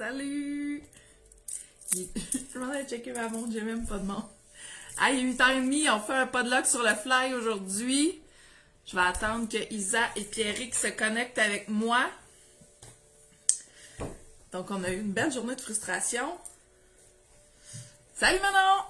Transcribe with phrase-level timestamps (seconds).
[0.00, 0.82] Salut!
[1.92, 4.30] Je m'en ai checké ma montre, j'ai même pas de montre.
[4.96, 8.22] Ah, il est 8h30, on fait un podlock sur le fly aujourd'hui.
[8.86, 12.08] Je vais attendre que Isa et Pierrick se connectent avec moi.
[14.52, 16.32] Donc, on a eu une belle journée de frustration.
[18.14, 18.84] Salut Manon!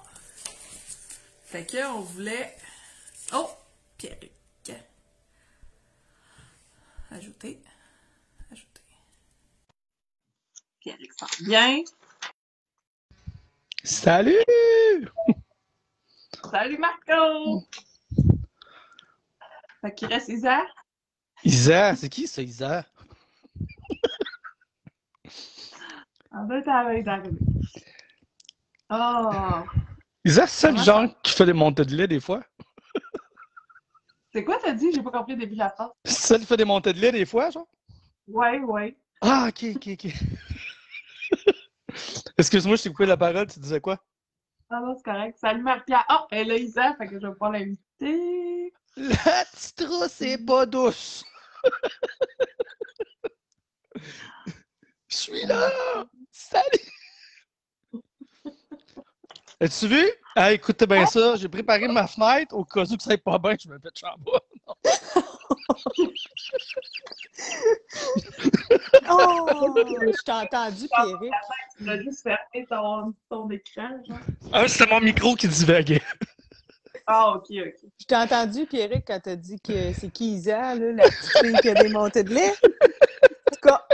[1.43, 2.55] Fait que, on voulait...
[3.33, 3.49] Oh!
[3.97, 4.31] Pierrick.
[7.11, 7.61] Ajouter.
[8.49, 8.81] Ajouter.
[10.83, 11.83] Sent bien.
[13.83, 14.43] Salut!
[16.51, 17.63] Salut Marco!
[19.81, 20.65] Fait qu'il reste Isa?
[21.43, 22.85] Isa, c'est qui ça, Isa?
[26.31, 27.29] En deux temps d'arriver.
[28.89, 29.63] Oh!
[30.25, 32.43] Isa, c'est le genre qui fait des montées de lait des fois?
[34.33, 34.93] C'est quoi t'as dit?
[34.93, 35.89] J'ai pas compris le début de la phrase.
[36.05, 37.67] C'est ça qui fait des montées de lait des fois, genre?
[38.29, 38.95] Ouais, ouais.
[39.19, 40.13] Ah, ok, ok, ok.
[42.41, 44.03] Excuse-moi, je t'ai coupé la parole, tu disais quoi?
[44.71, 45.37] Ah non, c'est correct.
[45.39, 46.03] Salut Marie-Pierre.
[46.09, 48.73] Oh, elle a Isa, fait que je vais pas l'inviter.
[48.97, 51.23] La petite rousse est pas douce!
[55.07, 55.69] Je suis là!
[56.31, 56.65] Salut!
[59.59, 60.09] As-tu vu?
[60.35, 63.37] Ah, écoutez bien ça, j'ai préparé ma fenêtre au cas où que ça aille pas
[63.37, 64.39] bien, je me pète en bas.
[69.09, 69.47] Oh!
[69.47, 71.33] Je t'ai entendu, Pierrick.
[71.77, 74.17] Tu vas juste fermer ton, ton écran, genre.
[74.53, 76.01] Ah, c'était mon micro qui divaguait.
[77.07, 77.89] Ah, ok, ok.
[77.99, 81.59] Je t'ai entendu, Pierrick, quand t'as dit que c'est qui Isa, là, la petite fille
[81.61, 82.51] qui a des montées de lait.
[82.51, 83.85] En tout cas,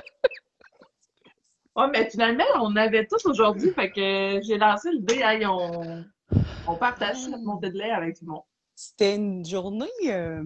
[1.78, 6.04] Ouais, mais finalement, on avait tous aujourd'hui, fait que j'ai lancé l'idée, hey, on,
[6.68, 8.44] on partage notre montée de lait avec tout le monde.
[8.76, 9.88] c'était une journée.
[10.10, 10.44] euh,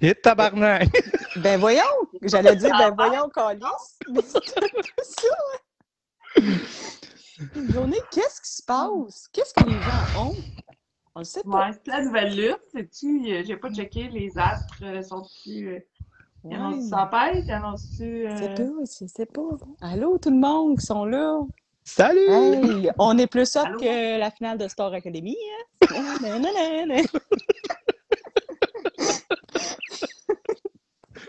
[0.00, 0.88] Et tabarnak!
[1.36, 1.82] Ben voyons!
[2.22, 3.98] J'allais dire, ben voyons, Calice.
[4.10, 6.42] Mais c'était un peu ça, ouais.
[7.54, 9.28] Une journée, qu'est-ce qui se passe?
[9.32, 10.34] Qu'est-ce que les gens ont?
[11.14, 11.68] On le sait pas.
[11.68, 13.32] Ouais, c'est la nouvelle lune, sais-tu?
[13.32, 15.68] euh, J'ai pas checké, les astres euh, sont-tu.
[15.68, 15.78] Euh,
[16.44, 16.56] ils Ouais.
[16.56, 17.44] annoncent-tu tempête?
[17.46, 18.26] Ils annoncent-tu.
[18.28, 18.54] Je sais Euh...
[18.56, 19.48] pas, je sais pas.
[19.80, 21.40] Allô, tout le monde qui sont là?
[21.88, 22.28] Salut!
[22.28, 23.78] Hey, on est plus hot Allô?
[23.78, 25.34] que la finale de Star Academy,
[25.80, 25.88] hein?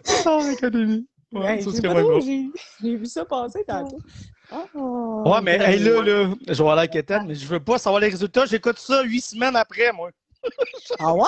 [0.03, 1.08] Star Academy!
[1.31, 1.72] Ouais, Hey, ça
[2.20, 2.50] j'ai
[2.81, 4.00] j'ai vu ça passer tantôt.
[4.74, 8.02] Oh, Ouais, mais hey, là, là, je vais aller à mais je veux pas savoir
[8.02, 8.46] les résultats.
[8.46, 10.09] J'écoute ça huit semaines après, moi.
[11.00, 11.24] Ah ouais?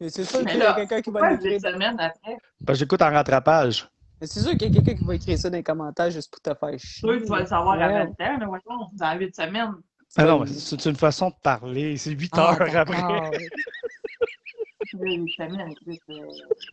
[0.00, 1.52] Mais C'est sûr qu'il y a quelqu'un qui va l'écrire.
[1.52, 2.38] huit semaines après?
[2.66, 3.86] Que j'écoute en rattrapage.
[4.20, 6.30] Mais C'est sûr qu'il y a quelqu'un qui va écrire ça dans les commentaires juste
[6.30, 7.08] pour te faire chier.
[7.08, 7.84] Toi, tu vas le savoir Ouais.
[7.84, 9.74] avant le temps, là, voyons, dans huit semaines.
[10.16, 11.96] Ah non, mais c'est une façon de parler.
[11.96, 12.72] C'est huit Ah, heures après.
[12.72, 13.30] d'accord.
[14.92, 16.26] Huit semaines, Chris, euh,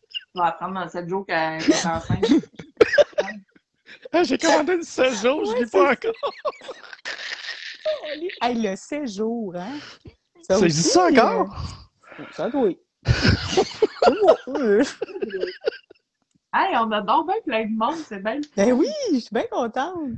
[0.09, 2.23] tu vas apprendre dans sept jours qu'elle est enceinte.
[4.11, 6.13] Ah, J'ai commandé une 16 jours, je Ouais, l'ai pas encore.
[8.41, 9.79] Hey, le séjour, hein?
[10.41, 11.89] Ça existe ça encore?
[12.31, 12.69] Ça doit.
[16.53, 18.39] Hey, on adore bien plein de monde, c'est bien.
[18.55, 20.11] Ben oui, je suis bien contente.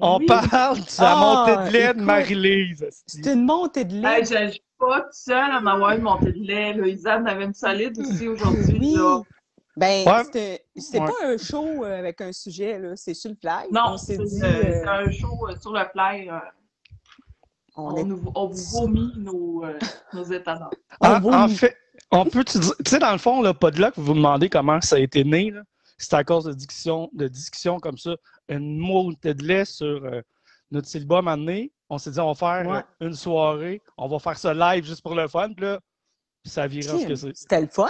[0.00, 0.26] On Oui.
[0.26, 1.16] parle de la Ah,
[1.56, 2.00] montée de lait de.
[2.02, 2.86] Marie-Lise.
[3.06, 4.18] C'est une montée de lait.
[4.20, 6.74] Hey, je suis pas toute seule à m'avoir une montée de lait.
[6.74, 6.86] Là.
[6.86, 8.78] Isa en avait une solide aussi aujourd'hui.
[8.80, 8.94] Oui.
[8.96, 9.20] là.
[9.76, 10.24] Ben, Ouais.
[10.24, 11.06] c'était c'était Ouais.
[11.06, 12.96] pas un show euh, avec un sujet, là.
[12.96, 13.70] C'est sur le fly.
[13.70, 14.26] Non, on c'est euh, euh,
[14.82, 16.28] c'est un show sur le fly.
[16.28, 16.38] euh,
[17.76, 19.78] on on, est nous- on vous vomit nos, euh,
[20.12, 20.70] nos états d'âme.
[21.00, 21.36] on En, vomit.
[21.36, 21.76] en fait,
[22.10, 24.80] on peut tu dire- tu sais, dans le fond, le podlock, vous vous demandez comment
[24.80, 25.50] ça a été né.
[25.50, 25.62] là.
[25.98, 28.14] C'est à cause de discussions de discussions comme ça.
[28.48, 30.22] Une montée de lait sur euh,
[30.70, 31.72] notre moment donné.
[31.90, 32.78] On s'est dit, on va faire Ouais.
[33.02, 33.82] euh, une soirée.
[33.96, 35.52] On va faire ça live juste pour le fun.
[35.54, 35.80] Puis là,
[36.44, 37.34] ça vira ce que c'est.
[37.36, 37.88] C'était le fun.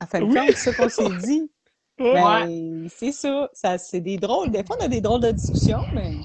[0.00, 0.34] À fin de Oui.
[0.56, 1.50] c'est ça qu'on s'est dit.
[2.00, 2.12] Ouais.
[2.12, 3.48] Ben, c'est ça.
[3.52, 4.50] ça c'est des drôles.
[4.50, 6.16] Des fois, on a des drôles de discussions, mais.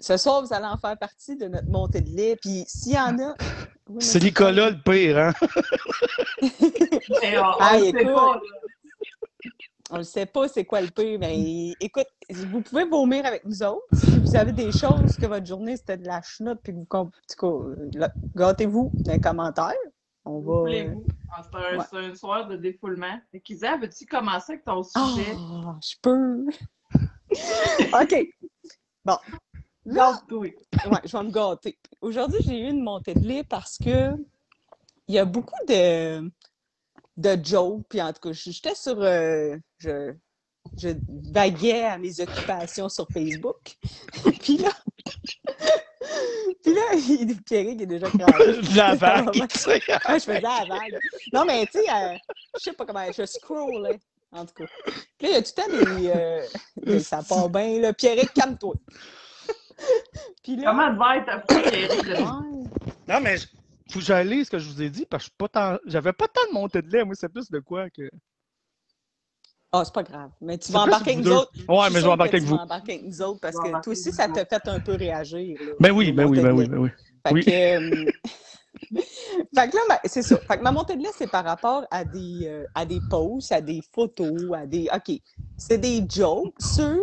[0.00, 2.36] Ce soir, vous allez en faire partie de notre montée de lait.
[2.40, 3.34] Puis s'il y en a.
[3.92, 5.32] Oui, C'est Nicolas le pire, hein?
[7.22, 8.14] Mais on, on Ah, le sait écoute.
[8.14, 8.34] pas.
[8.34, 8.40] là.
[9.90, 13.60] On ne sait pas c'est quoi le pire, mais écoute, vous pouvez vomir avec nous
[13.64, 13.82] autres.
[13.94, 16.96] Si vous avez des choses que votre journée c'était de la chenoute, puis que
[17.46, 17.74] vous
[18.36, 19.74] gâtez-vous dans les commentaires.
[20.24, 20.60] On va.
[20.60, 21.04] Voulez-vous?
[21.32, 21.84] Ah, C'est un, ouais.
[21.90, 23.18] c'est un soir de défoulement.
[23.42, 25.32] Qu'Isa, veux-tu commencer avec ton Ah, sujet?
[25.82, 26.46] je peux.
[28.00, 28.28] OK.
[29.04, 29.16] Bon.
[29.86, 30.40] Garde-toi.
[30.46, 31.78] ouais, je vais me gâter.
[32.00, 34.12] Aujourd'hui, j'ai eu une montée de lait parce que
[35.08, 36.30] il y a beaucoup de,
[37.16, 37.84] de jokes.
[37.88, 39.00] Puis en tout cas, j'étais sur.
[39.00, 40.12] euh, je,
[40.76, 40.88] je
[41.32, 43.76] vaguais à mes occupations sur Facebook.
[44.40, 44.70] puis là.
[46.62, 48.60] puis là, il- Pierrick est déjà cravé.
[48.76, 49.34] La vague,
[50.18, 50.98] je faisais la vague.
[51.32, 52.16] Non, mais tu sais, euh,
[52.56, 53.98] je sais pas comment, je scrollais.
[54.32, 54.64] En tout cas.
[55.18, 56.10] Puis là, il y a tout le temps des.
[56.14, 56.42] euh,
[56.76, 57.92] des- ça part bien, là.
[57.92, 58.74] Pierrick, calme-toi.
[60.42, 60.70] Puis là.
[60.70, 63.14] Comment devait être ta.
[63.14, 63.46] Non, mais je-
[63.92, 65.48] faut que j'aille lire ce que je vous ai dit parce que je suis pas
[65.48, 65.78] tant...
[65.86, 67.04] j'avais pas tant de montée de lait.
[67.04, 68.08] Moi, c'est plus de quoi que.
[69.72, 70.30] Ah, c'est pas grave.
[70.40, 71.52] Mais tu vas embarquer avec nous autres.
[71.68, 72.56] Ouais, suis mais je vais embarquer que avec tu vous.
[72.56, 75.58] vas embarquer avec nous autres parce que toi aussi, ça t'a fait un peu réagir.
[75.60, 76.90] là, Ben oui, ben oui, ben oui, ben oui.
[77.26, 77.44] Fait Oui.
[77.44, 78.06] que, euh,
[79.54, 80.36] fait que là, ma- c'est ça.
[80.48, 83.52] Fait que ma montée de lait, c'est par rapport à des, euh, à des posts,
[83.52, 84.88] à des photos, à des.
[84.92, 85.20] OK.
[85.56, 86.98] C'est des jokes sur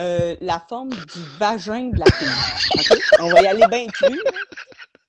[0.00, 3.02] euh, la forme du vagin de la fille.
[3.20, 3.86] On va y aller bien.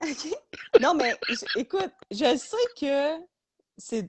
[0.03, 0.35] OK?
[0.81, 1.15] Non, mais
[1.55, 3.23] écoute, je sais que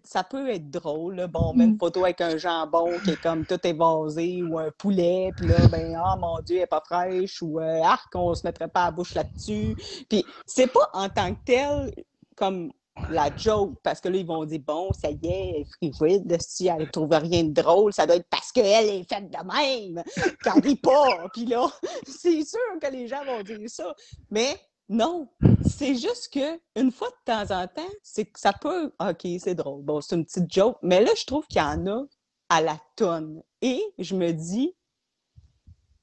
[0.04, 1.16] ça peut être drôle.
[1.16, 1.26] là.
[1.26, 4.70] Bon, on met une photo avec un jambon qui est comme tout évasé ou un
[4.70, 8.34] poulet, puis là, ben, ah mon Dieu, elle est pas fraîche, ou euh, arc, on
[8.34, 9.76] se mettrait pas la bouche là-dessus.
[10.08, 11.94] Puis c'est pas en tant que tel
[12.36, 12.70] comme
[13.10, 16.66] la joke, parce que là, ils vont dire, bon, ça y est, elle est si
[16.66, 20.02] elle ne trouve rien de drôle, ça doit être parce qu'elle est faite de même,
[20.42, 21.28] qu'elle rit pas.
[21.32, 21.68] Puis là,
[22.06, 23.94] c'est sûr que les gens vont dire ça.
[24.30, 24.56] Mais
[24.88, 25.28] non,
[25.66, 29.54] c'est juste que une fois de temps en temps, c'est que ça peut, OK, c'est
[29.54, 32.02] drôle, bon, c'est une petite joke, mais là, je trouve qu'il y en a
[32.48, 33.42] à la tonne.
[33.62, 34.74] Et je me dis,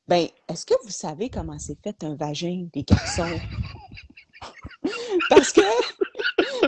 [0.07, 3.39] ben, est-ce que vous savez comment c'est fait un vagin, les garçons?
[5.29, 5.61] Parce que,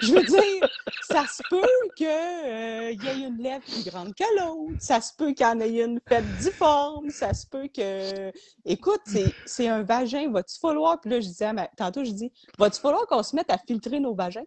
[0.01, 0.69] je veux dire,
[1.01, 1.62] ça se peut
[1.95, 5.60] qu'il y ait une lèvre plus grande que l'autre, ça se peut qu'il y en
[5.60, 8.31] ait une faite difforme, ça se peut que...
[8.66, 11.00] Écoute, c'est- un vagin, va-tu falloir...
[11.01, 14.00] Puis là, je disais, ma- tantôt, je dis, va-tu falloir qu'on se mette à filtrer
[14.00, 14.45] nos vagins?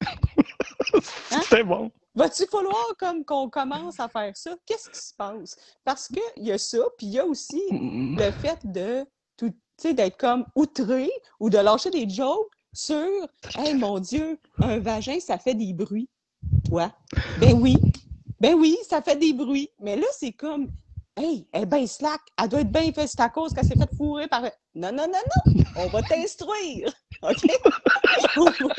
[1.30, 1.40] Hein?
[1.48, 1.90] C'est bon.
[2.14, 4.56] Va-tu falloir comme qu'on commence à faire ça?
[4.66, 5.56] Qu'est-ce qui se passe?
[5.84, 9.06] Parce qu'il y a ça, puis il y a aussi le fait de
[9.82, 13.08] d'être comme outré ou de lâcher des jokes sur
[13.56, 16.08] Hey mon Dieu, un vagin, ça fait des bruits.
[16.68, 16.92] Toi?
[17.38, 17.76] Ben oui.
[18.40, 19.70] Ben oui, ça fait des bruits.
[19.80, 20.70] Mais là, c'est comme
[21.16, 23.76] Hey, elle est bien slack, elle doit être bien faite, c'est à cause qu'elle s'est
[23.76, 24.42] fait fourrer par.
[24.74, 25.64] Non, non, non, non!
[25.76, 26.90] On va t'instruire!
[27.22, 27.42] OK?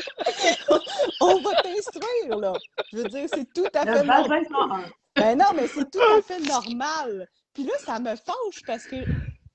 [1.20, 2.54] on va, t'instruire, là!
[2.90, 4.28] Je veux dire, c'est tout à fait normal.
[4.28, 4.84] vagin 101.
[5.14, 7.28] Ben non, mais c'est tout à fait normal.
[7.52, 8.96] Puis là, ça me fâche parce que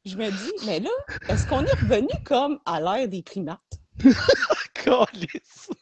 [0.05, 0.91] je me dis, mais là,
[1.27, 3.59] est-ce qu'on est revenu comme à l'ère des primates?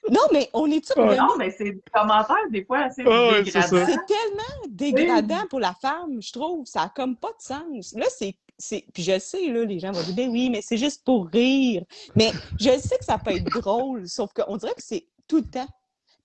[0.09, 1.15] Non, mais on est-tu Ouais.
[1.17, 3.61] Non, mais c'est des commentaires, des fois, assez Ah ouais, c'est ça.
[3.69, 3.85] dégradants.
[3.91, 6.65] C'est tellement dégradant pour la femme, je trouve.
[6.65, 7.93] Ça a comme pas de sens.
[7.93, 8.35] Là, c'est.
[8.57, 11.27] c'est- Puis je sais, là, les gens vont dire, ben oui, mais c'est juste pour
[11.27, 11.83] rire.
[12.15, 15.43] Mais je sais que ça peut être drôle, sauf qu'on dirait que c'est tout le
[15.49, 15.67] temps.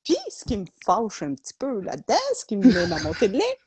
[0.04, 3.28] Puis ce qui me fâche un petit peu là-dedans, ce qui me met ma montée
[3.28, 3.58] de lait,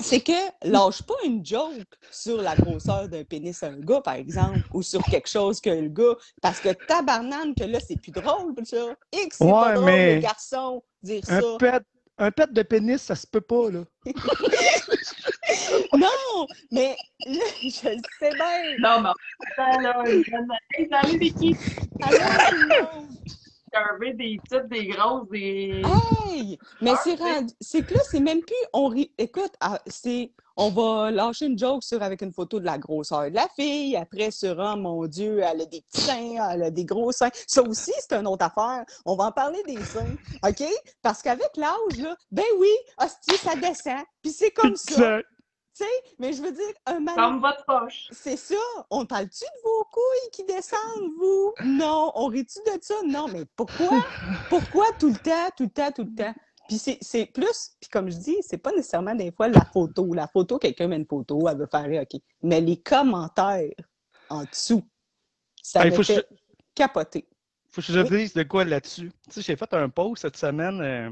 [0.00, 4.14] c'est que lâche pas une joke sur la grosseur d'un pénis à un gars, par
[4.14, 6.14] exemple, ou sur quelque chose que le gars.
[6.40, 8.94] Parce que tabarnane, que là, c'est plus drôle, ça.
[9.12, 11.38] X, c'est pas Ouais, drôle, mais les garçons, dire ça.
[11.38, 11.82] Un pet,
[12.18, 13.84] un pet de pénis, ça se peut pas, là.
[15.94, 16.96] Non, mais
[17.26, 18.76] là, je le sais bien.
[18.80, 19.10] Non, mais
[19.56, 20.02] attends, là,
[22.94, 23.08] monde.
[24.14, 25.82] Des petites, des grosses, des...
[26.28, 26.58] Hey!
[26.80, 27.52] Mais c'est rendu.
[27.60, 28.54] C'est que là, c'est même plus.
[28.72, 28.94] On.
[29.18, 30.32] Écoute, ah, c'est.
[30.56, 33.94] On va lâcher une joke sur avec une photo de la grosseur de la fille.
[33.96, 37.30] Après, sur oh mon Dieu, elle a des petits seins, elle a des gros seins.
[37.46, 38.84] Ça aussi, c'est une autre affaire.
[39.04, 40.16] On va en parler des seins.
[40.44, 40.64] OK?
[41.00, 44.02] Parce qu'avec l'âge, là, ben oui, hostie, ça descend.
[44.20, 45.20] Puis c'est comme ça.
[45.78, 47.14] Ça- Tu sais, mais je veux dire, un mal.
[47.14, 48.08] Comme votre poche.
[48.10, 48.56] C'est ça.
[48.90, 51.54] On parle-tu de vos couilles qui descendent, vous?
[51.64, 52.10] Non.
[52.14, 52.94] On rit-tu de ça?
[53.06, 54.04] Non, mais pourquoi?
[54.48, 56.34] Pourquoi tout le temps, tout le temps, tout le temps?
[56.68, 60.12] Puis c'est- c'est plus, puis comme je dis, c'est pas nécessairement des fois la photo.
[60.12, 62.20] La photo, quelqu'un met une photo, elle veut faire OK.
[62.42, 63.70] Mais les commentaires
[64.28, 64.82] en dessous,
[65.62, 66.28] ça Hey, me faut que fait
[66.74, 67.26] capoter.
[67.70, 68.08] Faut que je Oui.
[68.08, 69.10] dise de quoi là-dessus.
[69.28, 70.80] Tu sais, j'ai fait un post cette semaine.
[70.80, 71.10] euh,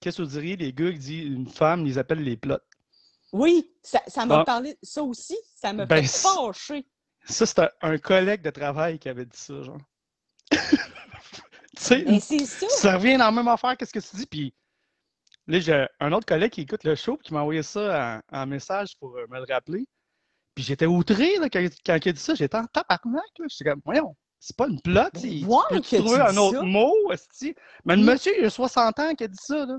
[0.00, 2.56] Qu'est-ce que vous diriez, les gars qui disent une femme, ils appellent les plots?
[3.32, 6.86] Oui, ça ça m'a parlé, ça aussi, ça me Ben, fait fâcher.
[7.26, 9.78] Ça, c'est un, un collègue de travail qui avait dit ça, genre.
[10.50, 10.66] tu
[11.78, 12.66] sais, Mais c'est ça.
[12.68, 14.26] ça revient dans la même affaire qu'est-ce que tu dis.
[14.26, 14.54] Puis
[15.46, 18.46] là, j'ai un autre collègue qui écoute le show qui m'a envoyé ça en, en
[18.46, 19.86] message pour euh, me le rappeler.
[20.54, 22.34] Puis j'étais outré là, quand, quand il a dit ça.
[22.34, 23.22] J'étais en tabarnak.
[23.38, 23.46] là.
[23.48, 25.14] J'étais comme, voyons, c'est pas une plotte.
[25.14, 26.64] Ben, tu ouais, tu trouver un autre ça.
[26.64, 26.94] mot?
[27.84, 28.06] Mais le Mm.
[28.06, 29.66] monsieur, il a 60 ans qui a dit ça.
[29.66, 29.78] Là.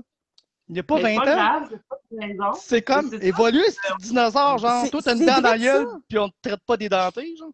[0.68, 2.52] Il n'y a pas Mais 20 c'est ans.
[2.54, 6.28] c'est comme évoluer, c'est un dinosaure, genre, toi, t'as une dent dans la puis on
[6.28, 7.50] te traite pas des dentés, genre.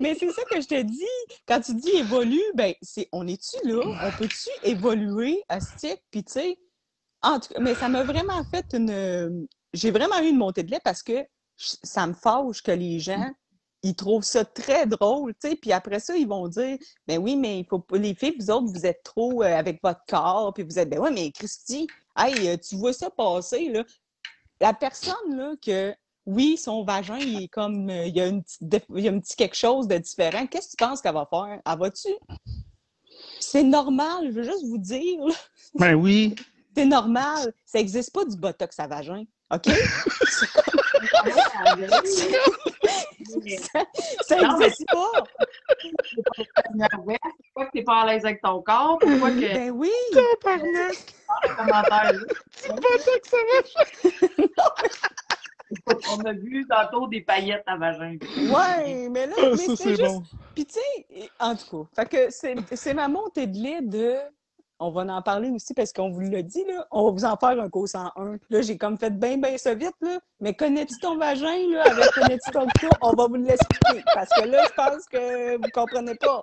[0.00, 1.04] Mais c'est ça que je te dis.
[1.46, 3.82] Quand tu dis évolue, ben, c'est, on est-tu là?
[3.86, 6.02] On peut-tu évoluer à stick?
[6.10, 6.58] Puis, tu sais,
[7.22, 9.46] en tout cas, mais ça m'a vraiment fait une.
[9.72, 11.24] J'ai vraiment eu une montée de lait parce que
[11.56, 13.30] ça me fâche que les gens,
[13.82, 15.56] ils trouvent ça très drôle, tu sais.
[15.56, 17.98] Puis après ça, ils vont dire, ben oui, mais il faut pas.
[17.98, 20.98] Les filles, vous autres, vous êtes trop euh, avec votre corps, puis vous êtes, ben
[21.00, 21.86] ouais, mais Christy,
[22.18, 23.84] hey, euh, tu vois ça passer, là.
[24.60, 25.94] la personne, là, que
[26.26, 29.12] oui, son vagin, il est comme, euh, il y a, une petite il y a
[29.12, 30.46] un petit quelque chose de différent.
[30.46, 31.60] Qu'est-ce que tu penses qu'elle va faire?
[31.64, 32.08] Elle va-tu?
[33.40, 35.34] C'est normal, je veux juste vous dire, là,
[35.74, 36.34] Ben oui.
[36.76, 37.52] c'est normal.
[37.64, 39.64] Ça n'existe pas du botox à vagin, OK?
[44.22, 45.24] ça n'existe pas.
[46.92, 48.98] Pourquoi que t'es pas à l'aise avec ton corps?
[48.98, 49.90] Pourquoi que Ben oui!
[50.12, 50.94] Tabarnak!
[52.12, 52.18] là?
[52.56, 53.36] C'est pas ça que ça
[54.56, 54.74] va.
[56.12, 58.16] On a vu tantôt des paillettes à vagin.
[58.36, 60.02] Ouais, mais là, Ah, mais ça, c'est juste...
[60.02, 60.22] bon.
[60.54, 64.16] Puis tu sais, en tout cas, fait que c'est c'est ma montée de lait de...
[64.80, 66.86] On va en parler aussi parce qu'on vous l'a dit, là.
[66.90, 68.38] On va vous en faire un cours 101.
[68.50, 70.18] Là, j'ai comme fait bien, bien ça vite, là.
[70.40, 72.88] Mais connais-tu ton vagin, là, avec connais-tu ton cul?
[73.00, 74.04] On va vous l'expliquer.
[74.14, 76.40] Parce que là, je pense que vous comprenez pas.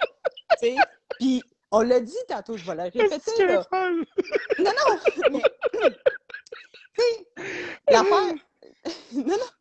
[0.59, 0.75] Tu sais?
[1.17, 3.65] Puis, on l'a dit tantôt, je vais la répéter, là.
[3.71, 4.99] Non, non,
[5.31, 5.41] mais.
[6.93, 7.43] Tu sais,
[7.89, 8.33] l'affaire.
[9.13, 9.54] non, non.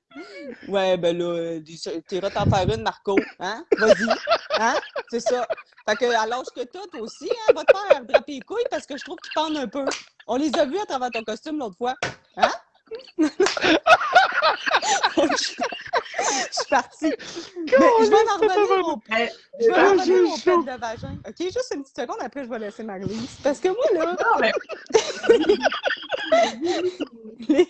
[0.69, 3.17] Ouais, ben là, tu iras t'en faire une, Marco.
[3.41, 3.65] Hein?
[3.79, 4.09] Vas-y.
[4.59, 4.75] Hein?
[5.11, 5.47] C'est ça.
[5.89, 8.65] Fait que, à l'âge que t'as, toi aussi, hein, va te faire draper les couilles
[8.71, 9.85] parce que je trouve qu'ils pendent un peu.
[10.27, 11.95] On les a vus à travers ton costume l'autre fois.
[12.37, 12.51] Hein?
[15.19, 15.27] je
[16.51, 17.07] suis partie.
[17.07, 17.15] Mais
[17.67, 21.19] je vais en revenir au Mais, je vais Ah, revenir au pet de vagin.
[21.27, 23.39] OK, juste une petite seconde, après je vais laisser Marie-Lise.
[23.43, 24.53] Parce que moi, là, non, mais
[27.49, 27.69] les,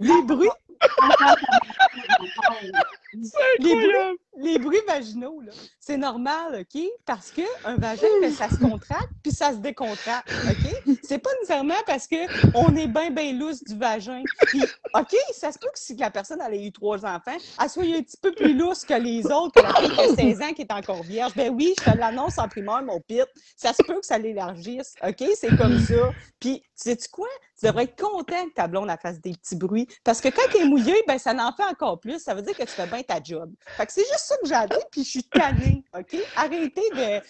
[0.00, 0.48] les bruits,
[0.80, 6.82] 哈哈哈哈哈哈哈哈 les bruits, les bruits vaginaux, là, c'est normal, OK?
[7.04, 10.96] Parce qu'un vagin, ben, ça se contracte puis ça se décontracte, OK?
[11.02, 14.22] C'est pas nécessairement parce qu'on est bien, bien lousse du vagin.
[14.46, 14.62] Puis,
[14.94, 17.84] OK, ça se peut que si la personne elle a eu trois enfants, elle soit
[17.84, 20.52] un petit peu plus lousse que les autres, que la fille qui a 16 ans
[20.52, 21.32] qui est encore vierge.
[21.34, 23.26] Ben oui, je te l'annonce en primaire, mon pit.
[23.56, 25.24] Ça se peut que ça l'élargisse, OK?
[25.34, 26.12] C'est comme ça.
[26.38, 27.28] Puis, sais-tu quoi?
[27.58, 29.88] Tu devrais être content que ta blonde fasse des petits bruits.
[30.04, 32.20] Parce que quand elle est mouillée, ben ça en fait encore plus.
[32.20, 33.52] Ça veut dire que tu fais bien ta job.
[33.76, 36.16] Fait que c'est juste ça que j'ai à puis je suis tannée, OK?
[36.36, 37.20] Arrêtez de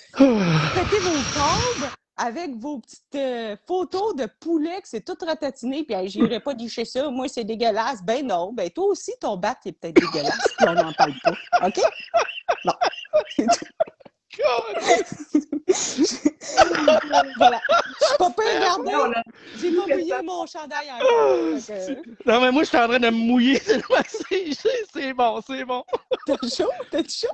[0.74, 5.94] péter vos câbles avec vos petites euh, photos de poulet que c'est tout ratatiné, puis
[5.94, 8.02] hey, j'irai pas licher ça, moi c'est dégueulasse.
[8.02, 11.32] Ben non, ben toi aussi ton bat est peut-être dégueulasse, puis on n'en parle pas.
[11.66, 11.80] OK?
[12.64, 12.72] Bon.
[17.38, 17.60] Voilà.
[18.00, 18.94] Je suis pas pire gardée.
[18.94, 19.22] on a-
[19.60, 21.60] J'ai pas mouillé mon chandail encore.
[21.60, 23.60] Fait que- Non, mais moi, je suis en train de me mouiller.
[24.92, 25.84] C'est bon, c'est bon.
[26.26, 26.70] T'as chaud?
[26.90, 27.28] T'as chaud?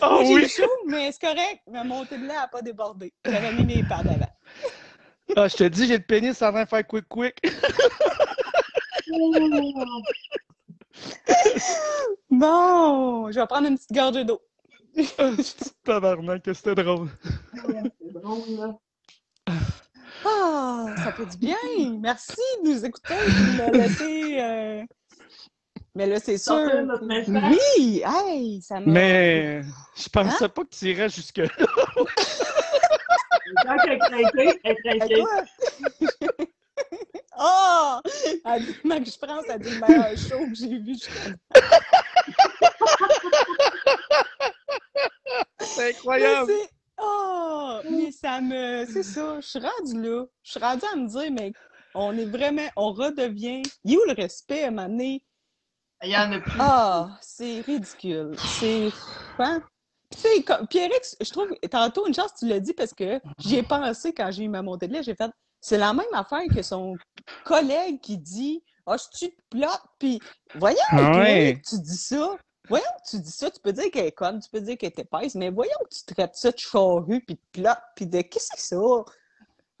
[0.00, 0.48] Ah Moi, j'ai oui!
[0.48, 1.60] chaud, mais c'est correct.
[1.70, 3.12] Ma montée de lait n'a pas débordé.
[3.24, 4.32] J'avais mis mes pads avant.
[5.36, 7.36] Ah, je te dis, j'ai le pénis en train de faire quick quick.
[12.30, 14.40] Bon, je vais prendre une petite gorgée d'eau.
[15.84, 17.08] Tabarnak, que c'était drôle.
[17.54, 18.74] C'est drôle, là.
[20.24, 21.56] Ah, ça fait du bien.
[22.00, 23.32] Merci de nous écouter et de
[23.62, 24.38] me laisser.
[24.40, 24.82] euh,
[25.94, 26.54] Mais là, c'est sûr.
[27.28, 28.90] Oui, hey, ça m'a.
[28.90, 29.62] Mais
[29.96, 30.08] je Hein?
[30.12, 31.48] pensais pas que tu irais jusque-là.
[33.64, 35.42] Quand elle est craquée, elle quoi?
[37.42, 38.00] Ah!
[38.44, 41.30] Elle dit, Max France a dit le meilleur show que j'ai vu jusqu'à
[45.60, 46.52] C'est Mais incroyable.
[46.52, 47.80] c'est- Ah!
[47.90, 48.84] Mais ça me.
[48.86, 50.24] C'est ça, je suis rendue là.
[50.42, 51.52] Je suis rendue à me dire, mais
[51.94, 52.68] on est vraiment.
[52.76, 53.62] On redevient.
[53.84, 55.24] Il est où le respect à un moment donné?
[56.02, 56.58] Il y en a plus.
[56.58, 57.18] Ah!
[57.22, 58.34] C'est ridicule.
[58.58, 58.90] C'est.
[59.38, 59.62] Hein?
[60.10, 63.56] Tu sais, comme- Pierrick, je trouve, tantôt, une chance, tu l'as dit parce que j'y
[63.56, 65.02] ai pensé quand j'ai eu ma montée de lait.
[65.02, 65.30] J'ai fait.
[65.60, 66.96] C'est la même affaire que son
[67.44, 70.18] collègue qui dit Ah, je tu te plotte, puis
[70.56, 71.62] voyons, Ah ouais.
[71.68, 72.36] tu dis ça.
[72.70, 74.92] Voyons que tu dis ça, tu peux dire qu'elle est conne, tu peux dire qu'elle
[74.96, 78.20] est épaisse, mais voyons que tu traites ça de charrue, puis de plotte, puis de
[78.22, 79.04] qu'est-ce que c'est ça?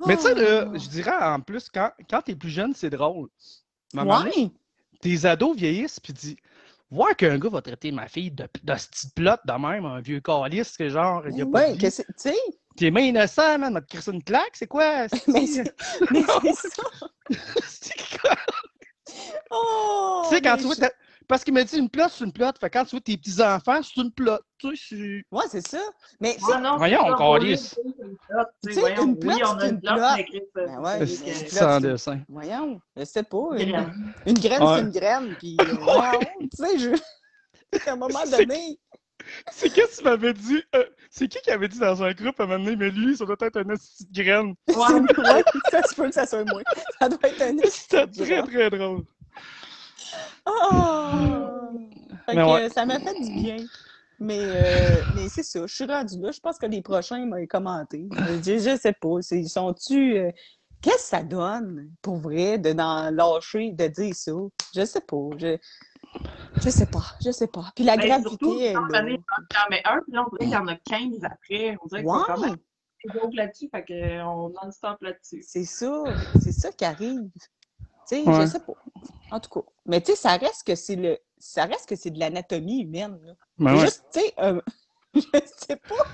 [0.06, 0.76] Mais tu sais, là, Ah.
[0.78, 3.28] je dirais en plus, quand, quand t'es plus jeune, c'est drôle.
[3.94, 4.50] Ouais,
[5.00, 6.36] tes ados vieillissent, puis dis,
[6.90, 10.20] voir qu'un gars va traiter ma fille de, de petite plotte de même, un vieux
[10.20, 11.78] calice, que genre, il y a pas ouais, de vie.
[11.78, 12.36] que c'est- tu sais,
[12.76, 15.06] T'es bien innocent, man, notre crisser une claque, c'est quoi?
[15.28, 15.74] mais C'est-
[16.54, 16.82] ça.
[17.66, 18.36] c'est quoi?
[19.50, 20.74] Oh, tu sais, quand tu vois,
[21.30, 22.58] parce qu'il m'a dit une plotte, c'est une plotte.
[22.58, 24.42] Fait que quand tu vois tes petits-enfants, c'est une plotte.
[24.58, 25.78] Tu sais, c'est- Ouais, c'est ça.
[26.20, 27.40] Mais Ah non, Voyons, une plotte,
[28.66, 30.00] tu sais, une plotte, oui, on a c'est une plotte,
[30.54, 31.06] Ben ouais,
[31.48, 32.20] sans dessin.
[32.28, 33.48] voyons, je sais pas.
[33.58, 34.14] Une, Graine.
[34.26, 34.74] une graine, Ouais.
[34.76, 36.90] c'est une graine, puis euh, tu sais, je...
[37.88, 38.78] à un moment donné,
[39.52, 40.62] C'est qu'est-ce que tu m'avais dit?
[40.74, 43.16] euh, c'est qui qui avait dit dans un groupe à un moment donné, mais lui,
[43.16, 44.54] ça doit être une petite graine.
[44.68, 46.62] ouais, ça se peut que ça soit moi.
[46.98, 49.04] Ça doit être un C'était très, très drôle.
[52.30, 52.68] Fait Mais que ouais.
[52.70, 53.56] ça m'a fait du bien.
[54.22, 56.30] Mais, euh, mais c'est ça, je suis rendue là.
[56.30, 58.06] Je pense que les prochains m'ont commenté.
[58.44, 59.22] Je, je sais pas.
[59.22, 60.18] c'est- Ils sont-tu.
[60.18, 60.30] euh,
[60.82, 64.32] qu'est-ce que ça donne, pour vrai, de dans lâcher, de dire ça?
[64.74, 65.16] Je sais pas.
[65.38, 65.56] Je,
[66.62, 67.04] je sais pas.
[67.24, 67.64] Je sais pas.
[67.74, 69.04] Puis la Ben, gravité, surtout, elle, on en
[69.70, 71.78] met un, puis là, on dirait qu'il y en a 15 après.
[71.82, 72.56] On dirait que c'est quand même
[73.06, 75.42] gros là-dessus, fait qu'on non-stop là-dessus.
[75.46, 76.04] c'est ça.
[76.42, 77.30] C'est ça qui arrive.
[78.06, 78.42] Tu sais, Ouais.
[78.42, 78.74] je sais pas.
[79.30, 79.66] En tout cas.
[79.86, 81.16] Mais tu sais, ça reste que c'est le.
[81.40, 83.18] Ça reste que c'est de l'anatomie humaine.
[83.24, 83.32] Là.
[83.58, 83.80] Ben ouais.
[83.80, 84.60] Juste, tu sais, euh,
[85.14, 86.04] je sais pas.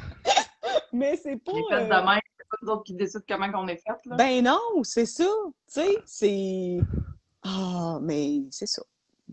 [0.92, 1.52] Mais c'est pas.
[1.52, 4.16] Les euh, de même, c'est pas nous autres qui décident comment on est fait, là.
[4.16, 5.24] Ben non, c'est ça.
[5.24, 6.78] Tu sais, c'est.
[7.42, 8.82] Ah, mais c'est ça.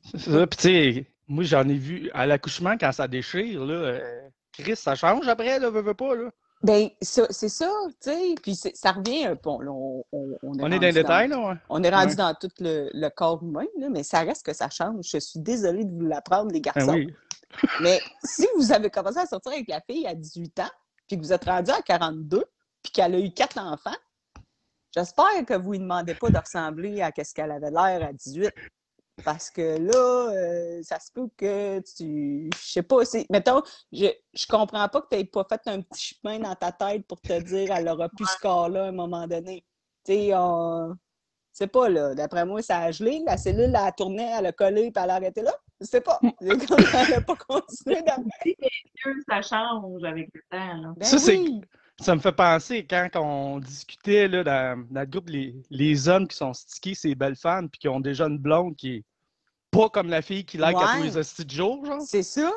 [0.04, 0.48] C'est ça.
[0.48, 4.76] Puis, tu sais, moi, j'en ai vu à l'accouchement, quand ça déchire, là, euh, Chris,
[4.76, 6.32] ça change après, là, veux, veux pas, là.
[6.64, 7.70] Ben, c'est ça,
[8.02, 8.36] tu sais.
[8.42, 9.42] Puis ça revient un peu.
[9.50, 11.56] Bon, là, on, on, on On est dans rendu les détails, là, ouais.
[11.70, 12.16] On est rendu Ouais.
[12.16, 15.06] dans tout le, le corps humain, là, mais ça reste que ça change.
[15.12, 16.94] Je suis désolée de vous l'apprendre, les Ben garçons.
[16.94, 17.14] oui.
[17.82, 20.70] Mais si vous avez commencé à sortir avec la fille à 18 ans,
[21.08, 22.46] puis que vous êtes rendu à 42,
[22.82, 23.94] puis qu'elle a eu quatre enfants,
[24.96, 28.12] j'espère que vous ne lui demandez pas de ressembler à ce qu'elle avait l'air à
[28.14, 28.52] 18.
[29.24, 32.50] Parce que là, euh, ça se peut que tu.
[32.52, 32.98] Je sais pas.
[33.30, 36.72] Mettons, je, je comprends pas que tu n'aies pas fait un petit chemin dans ta
[36.72, 39.64] tête pour te dire elle aura plus ce corps-là à un moment donné.
[40.04, 40.96] Tu sais, on.
[41.52, 42.16] C'est pas là.
[42.16, 43.22] D'après moi, ça a gelé.
[43.28, 45.54] La cellule, elle a tourné, elle a collé, puis elle a arrêté là.
[45.80, 46.20] Je sais pas.
[46.42, 48.56] C'est comme elle n'a pas continué d'après.
[49.30, 50.94] Ça change avec le temps, là.
[50.98, 51.62] Ben Ça, c'est-.
[52.04, 56.28] Ça me fait penser quand on discutait là, dans, dans le groupe les, les hommes
[56.28, 59.04] qui sont stickés, ces belles femmes, puis qui ont déjà une blonde qui est
[59.72, 61.04] pas comme la fille qui like à tous Ouais.
[61.04, 62.02] les hosties de jour, genre.
[62.02, 62.52] C'est ça.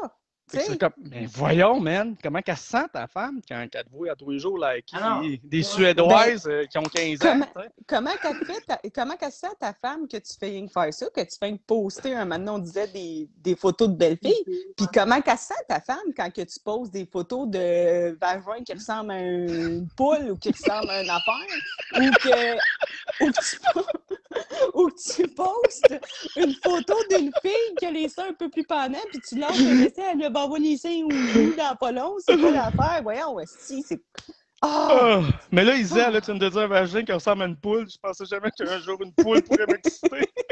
[0.48, 4.12] C'est comme, mais voyons, man, comment qu'elle se sent ta femme quand elle te voit
[4.12, 7.40] à tous les jours, là, avec Ah des, Suédoises euh, qui ont 15 ans,
[7.88, 10.94] Comment- qu'elle fait ta- comment qu'elle sent ta femme que tu fais rien que faire
[10.94, 14.18] ça, que tu fais que poster un maintenant on disait des, des photos de belles
[14.22, 14.44] filles,
[14.76, 18.72] puis comment qu'elle sent ta femme quand que tu poses des photos de vagin qui
[18.72, 21.56] ressemble à une poule ou qui ressemble à une affaire,
[21.96, 23.58] ou que, ou que tu,
[25.16, 25.94] que tu postes
[26.36, 29.58] une photo d'une fille qui a les seins un peu plus pendants, puis tu lances
[29.58, 30.30] un message, elle a
[30.76, 33.02] seins ou dans long, c'est quoi l'affaire?
[33.02, 34.00] Voyons, si, c'est...
[34.62, 34.88] Ah!
[34.90, 35.20] Ah!
[35.52, 37.86] mais là, disait, là, tu me disais un vagin qui ressemble à une poule.
[37.88, 40.30] Je pensais jamais qu'un jour une poule pourrait m'exciter.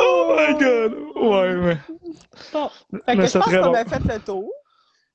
[0.00, 0.92] Oh my god!
[1.16, 1.78] Ouais, ouais.
[2.52, 4.52] Bon, fait Mais que je pense qu'on a fait le tour.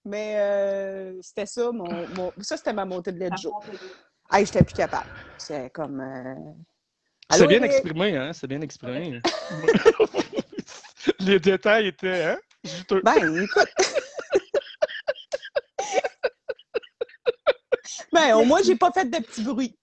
[0.06, 3.62] Mais euh, c'était ça, mon, mon- ça, c'était ma montée de lait de jour.
[4.32, 5.10] Hey, j'étais plus capable.
[5.38, 6.00] C'est comme.
[6.02, 6.36] euh,
[7.32, 8.34] C'est bien exprimé, hein?
[8.34, 9.22] C'est bien exprimé.
[11.20, 12.38] Les détails étaient, hein?
[12.64, 13.02] Juteux.
[13.04, 13.68] Ben, écoute.
[18.12, 19.78] ben, au moins, j'ai pas fait de petits bruits.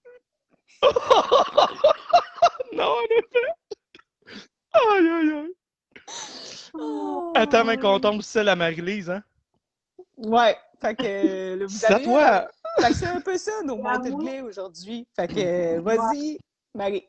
[2.75, 3.49] non, en effet!
[4.73, 5.55] Aïe, aïe, aïe!
[7.35, 9.23] Attends, mais qu'on tombe celle à Marie-Lise, hein?
[10.19, 12.51] Ouais, fait que euh, vous C'est à toi!
[12.81, 15.07] Fait que c'est un peu ça, nos montées de lait aujourd'hui.
[15.17, 16.39] Fait que, euh, vas-y,
[16.75, 17.07] Marie.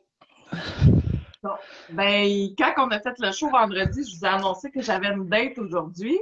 [1.90, 5.28] Ben, quand on a fait le show vendredi, je vous ai annoncé que j'avais une
[5.28, 6.18] date aujourd'hui.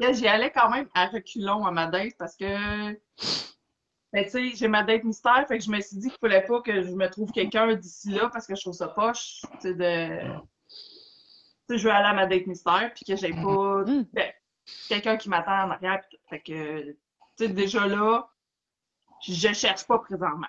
[0.00, 2.92] J'y allais quand même à reculons à ma date parce que,
[4.12, 6.44] ben, tu sais, j'ai ma date mystère, fait que je me suis dit qu'il fallait
[6.46, 9.68] pas que je me trouve quelqu'un d'ici là parce que je trouve ça poche, tu
[9.68, 10.20] sais, de...
[11.68, 14.06] Tu sais, je veux aller à ma date mystère puis que j'ai pas Mm.
[14.12, 14.32] ben,
[14.88, 16.00] quelqu'un qui m'attend en arrière.
[16.28, 16.96] Fait que,
[17.40, 18.28] tu sais, déjà là,
[19.22, 20.46] je cherche pas présentement.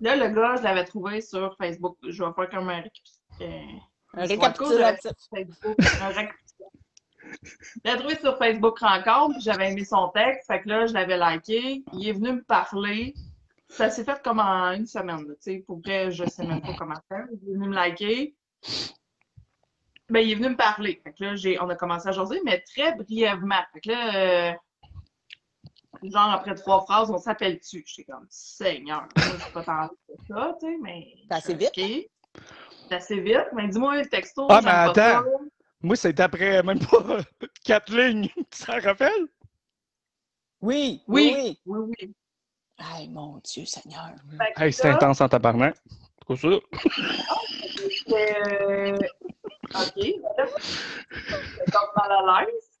[0.00, 1.96] Là, le gars, je l'avais trouvé sur Facebook.
[2.06, 3.60] Je vais faire comme un récap- euh,
[4.14, 5.10] Un récapitulatif.
[5.34, 6.34] Facebook, un récapitulatif.
[7.84, 10.46] Je l'ai trouvé sur Facebook Rencontre, j'avais aimé son texte.
[10.46, 11.82] Fait que là, je l'avais liké.
[11.92, 13.14] Il est venu me parler.
[13.68, 15.64] Ça s'est fait comme en une semaine, tu sais.
[15.66, 17.24] Pour vrai, je sais même pas comment faire.
[17.42, 18.36] Il est venu me liker.
[20.10, 21.00] Ben, il est venu me parler.
[21.02, 23.62] Fait que là, j'ai, on a commencé à jaser, mais très brièvement.
[23.72, 24.52] Fait que là, euh,
[26.10, 27.84] genre après trois phrases, on s'appelle-tu?
[27.86, 29.88] J'étais comme, Seigneur, je suis pas tant
[30.28, 31.06] ça, tu sais, mais.
[31.28, 31.72] C'est assez vite.
[32.88, 33.46] C'est assez vite.
[33.54, 34.82] Mais dis-moi, le texto, Ah, mais ça.
[34.84, 35.24] attends.
[35.82, 37.18] Moi, c'est après même pas
[37.64, 38.28] quatre lignes.
[38.50, 39.26] Tu t'en rappelles?
[40.60, 41.34] Oui, Oui.
[41.34, 41.60] oui, oui.
[41.66, 42.14] Oui, oui.
[42.78, 44.10] Ay, mon Dieu, Seigneur.
[44.56, 45.76] Hey, c'est intense en tabarnak.
[45.88, 46.48] C'est quoi ça?
[48.10, 48.96] euh,
[49.74, 49.92] OK.
[49.96, 52.73] j'étais comme mal à l'aise.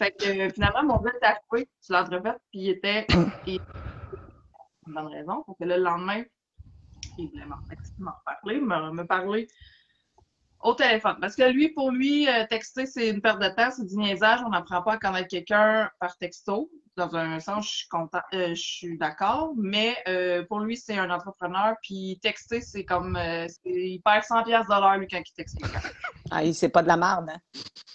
[0.00, 3.06] Fait que euh, finalement, mon gars est arrivé sur l'entrefait, puis il était.
[3.46, 3.58] il-
[4.86, 5.44] Une bonne raison.
[5.46, 6.22] Fait que là, le lendemain,
[7.18, 7.56] il voulait m'en
[7.98, 9.46] m'en parler, me, me parler
[10.60, 11.16] au téléphone.
[11.20, 14.40] Parce que lui, pour lui, euh, texter, c'est une perte de temps, c'est du niaisage.
[14.46, 16.70] On n'apprend pas à connaître quelqu'un par texto.
[17.08, 20.96] Dans un sens, je suis content, euh, je suis d'accord, mais euh, pour lui, c'est
[20.96, 25.34] un entrepreneur, puis texter, c'est comme, euh, il perd 100 pièces l'heure, lui, quand il
[25.34, 25.58] texte.
[26.32, 27.40] Ah, c'est pas de la merde, hein?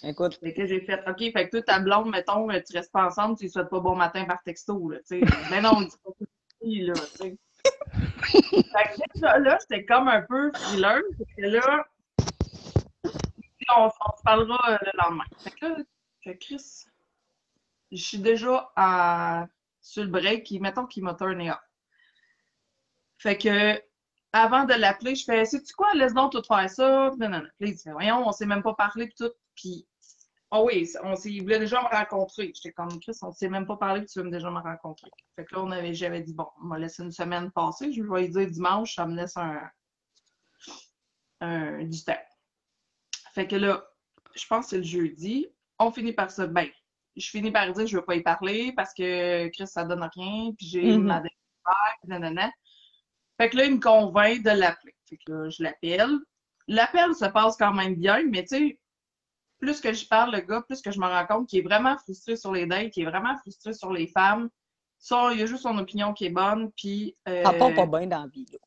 [0.02, 0.38] Écoute.
[0.42, 3.38] Fait que j'ai fait, OK, fait que toi, ta blonde, mettons, tu restes pas ensemble,
[3.38, 5.20] tu lui souhaites pas bon matin par texto, là, tu sais.
[5.50, 6.26] Ben non, il dit pas ça,
[6.62, 7.36] là, tu sais.
[8.30, 11.84] fait que déjà, là, j'étais comme un peu frileuse, parce que là,
[13.74, 15.24] on, on se parlera euh, le lendemain.
[15.38, 15.76] Fait que là,
[16.20, 16.30] je
[17.96, 19.46] je suis déjà à,
[19.80, 21.58] sur le break, et mettons qu'il m'a turné off.
[23.18, 23.80] Fait que,
[24.32, 27.10] avant de l'appeler, je fais, sais-tu quoi, laisse donc tout faire ça.
[27.18, 27.48] Non, non, non.
[27.58, 29.32] Puis il dit, voyons, on s'est même pas parlé, puis tout.
[29.54, 29.88] Puis,
[30.50, 32.52] oh oui, on s'est, il voulait déjà me rencontrer.
[32.54, 35.10] J'étais comme, Chris, on s'est même pas parlé, puis tu veux déjà me rencontrer.
[35.36, 37.92] Fait que là, on avait, j'avais dit, bon, on m'a laissé une semaine passer.
[37.92, 39.62] Je vais lui dire dimanche, ça me laisse un,
[41.40, 42.20] un, du temps.
[43.34, 43.86] Fait que là,
[44.34, 45.46] je pense que c'est le jeudi.
[45.78, 46.68] On finit par se, ben,
[47.16, 50.52] je finis par dire, je veux pas y parler parce que Chris, ça donne rien,
[50.56, 52.50] puis j'ai ma date de faire, puis nanana.
[53.38, 54.94] Fait que là, il me convainc de l'appeler.
[55.08, 56.18] Fait que là, je l'appelle.
[56.68, 58.78] L'appel se passe quand même bien, mais tu sais,
[59.58, 61.96] plus que je parle, le gars, plus que je me rends compte qu'il est vraiment
[61.98, 64.48] frustré sur les dates, qu'il est vraiment frustré sur les femmes.
[64.98, 67.16] Ça, il a juste son opinion qui est bonne, puis...
[67.28, 68.58] euh, Ça pas bien dans la vie, là.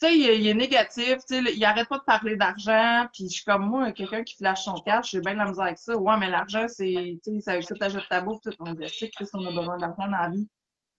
[0.00, 3.34] Tu sais, il, est- négatif, tu sais, il arrête pas de parler d'argent, puis je
[3.36, 5.96] suis comme moi, quelqu'un qui flash son cash, j'ai bien de la misère avec ça.
[5.96, 8.52] Ouais, mais l'argent, c'est, tu sais, ça t'achètes ta bouffe, tout.
[8.60, 10.48] On dit, sais, Chris, on a besoin d'argent dans la vie.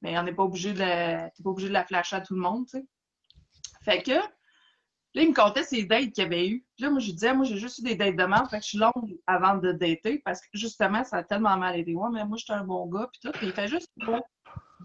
[0.01, 2.41] Mais on n'est pas obligé de, la- pas obligé de la flasher à tout le
[2.41, 2.85] monde, tu sais.
[3.83, 4.13] Fait que,
[5.13, 6.65] là, il me comptait ses dates qu'il avait eues.
[6.75, 8.57] Puis là, moi, je lui disais, moi, j'ai juste eu des dates de merde, fait
[8.57, 11.95] que je suis longue avant de dater, parce que justement, ça a tellement mal été.
[11.95, 13.31] Ouais, mais moi, j'étais un bon gars, puis tout.
[13.37, 14.21] Puis il fait juste, bon,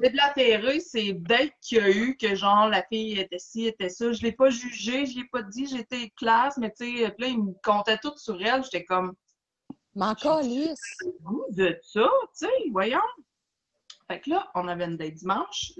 [0.00, 4.12] déblatérer ces dates qu'il y a eu, que genre la fille était ci, était ça.
[4.12, 7.42] Je l'ai pas jugé, je l'ai pas dit, j'étais classe, mais tu sais, là, il
[7.42, 8.64] me comptait tout sur elle.
[8.64, 9.14] J'étais comme,
[10.20, 10.98] calisse.
[11.22, 12.08] goût de ça,
[12.38, 12.98] tu sais, voyons.
[14.08, 15.72] Fait que là, on avait une date dimanche.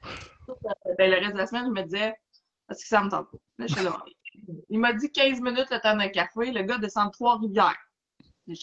[0.98, 2.14] Ben, le reste de la semaine, je me disais,
[2.66, 3.82] parce que ça me tente pas.
[3.82, 4.04] Là.
[4.68, 6.50] Il m'a dit 15 minutes le temps d'un café.
[6.52, 7.76] Le gars descend de Trois-Rivières.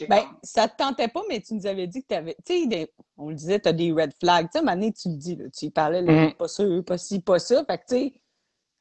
[0.08, 2.38] Ben, ça te tentait pas, mais tu nous avais dit que tu avais.
[2.46, 4.46] Tu sais, on le disait, tu as des red flags.
[4.46, 6.34] Tu sais, à un moment donné, tu le dis, là, tu y parlais, là, Mhm.
[6.36, 7.66] pas sûr, pas ci, pas ça.
[7.66, 8.22] Fait que, tu sais,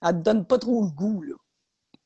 [0.00, 1.34] elle te donne pas trop le goût, là.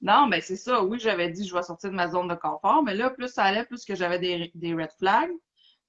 [0.01, 0.83] Non, mais c'est ça.
[0.83, 3.45] Oui, j'avais dit je vais sortir de ma zone de confort, mais là, plus ça
[3.45, 5.33] allait, plus que j'avais des, des red flags.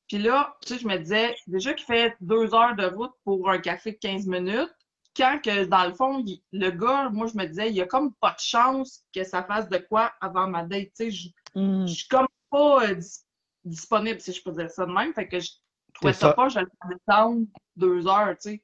[0.08, 3.50] Puis là, tu sais, je me disais, déjà qu'il fait deux heures de route pour
[3.50, 4.74] un café de 15 minutes,
[5.18, 7.86] quand que, dans le fond, il- le gars, moi, je me disais, il y a
[7.88, 10.90] comme pas de chance que ça fasse de quoi avant ma date.
[10.90, 11.88] Tu sais, je, Mm.
[11.88, 13.26] je suis comme pas euh, dis-
[13.66, 15.14] disponible, si je peux dire ça de même.
[15.14, 15.52] Fait que je
[15.94, 16.34] trouvais ça ça.
[16.34, 18.64] pas, faisais descendre deux heures, tu sais.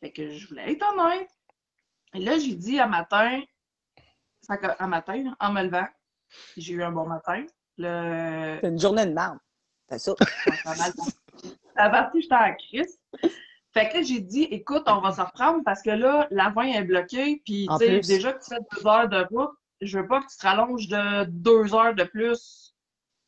[0.00, 1.30] Fait que je voulais être honnête.
[2.14, 3.42] Et là, j'ai dit à matin,
[4.42, 5.86] ça à matin, en me levant,
[6.56, 7.44] j'ai eu un bon matin.
[7.78, 8.58] Le...
[8.62, 9.38] C'est une journée de merde.
[9.90, 10.14] C'est ça.
[11.78, 12.98] À partir, j'étais en crise.
[13.76, 16.66] Fait que là, j'ai dit, écoute, on va se reprendre parce que là, la voie
[16.66, 17.42] est bloquée.
[17.44, 19.50] Puis, tu sais, déjà que tu fais deux heures de route,
[19.82, 22.74] je veux pas que tu te rallonges de deux heures de plus.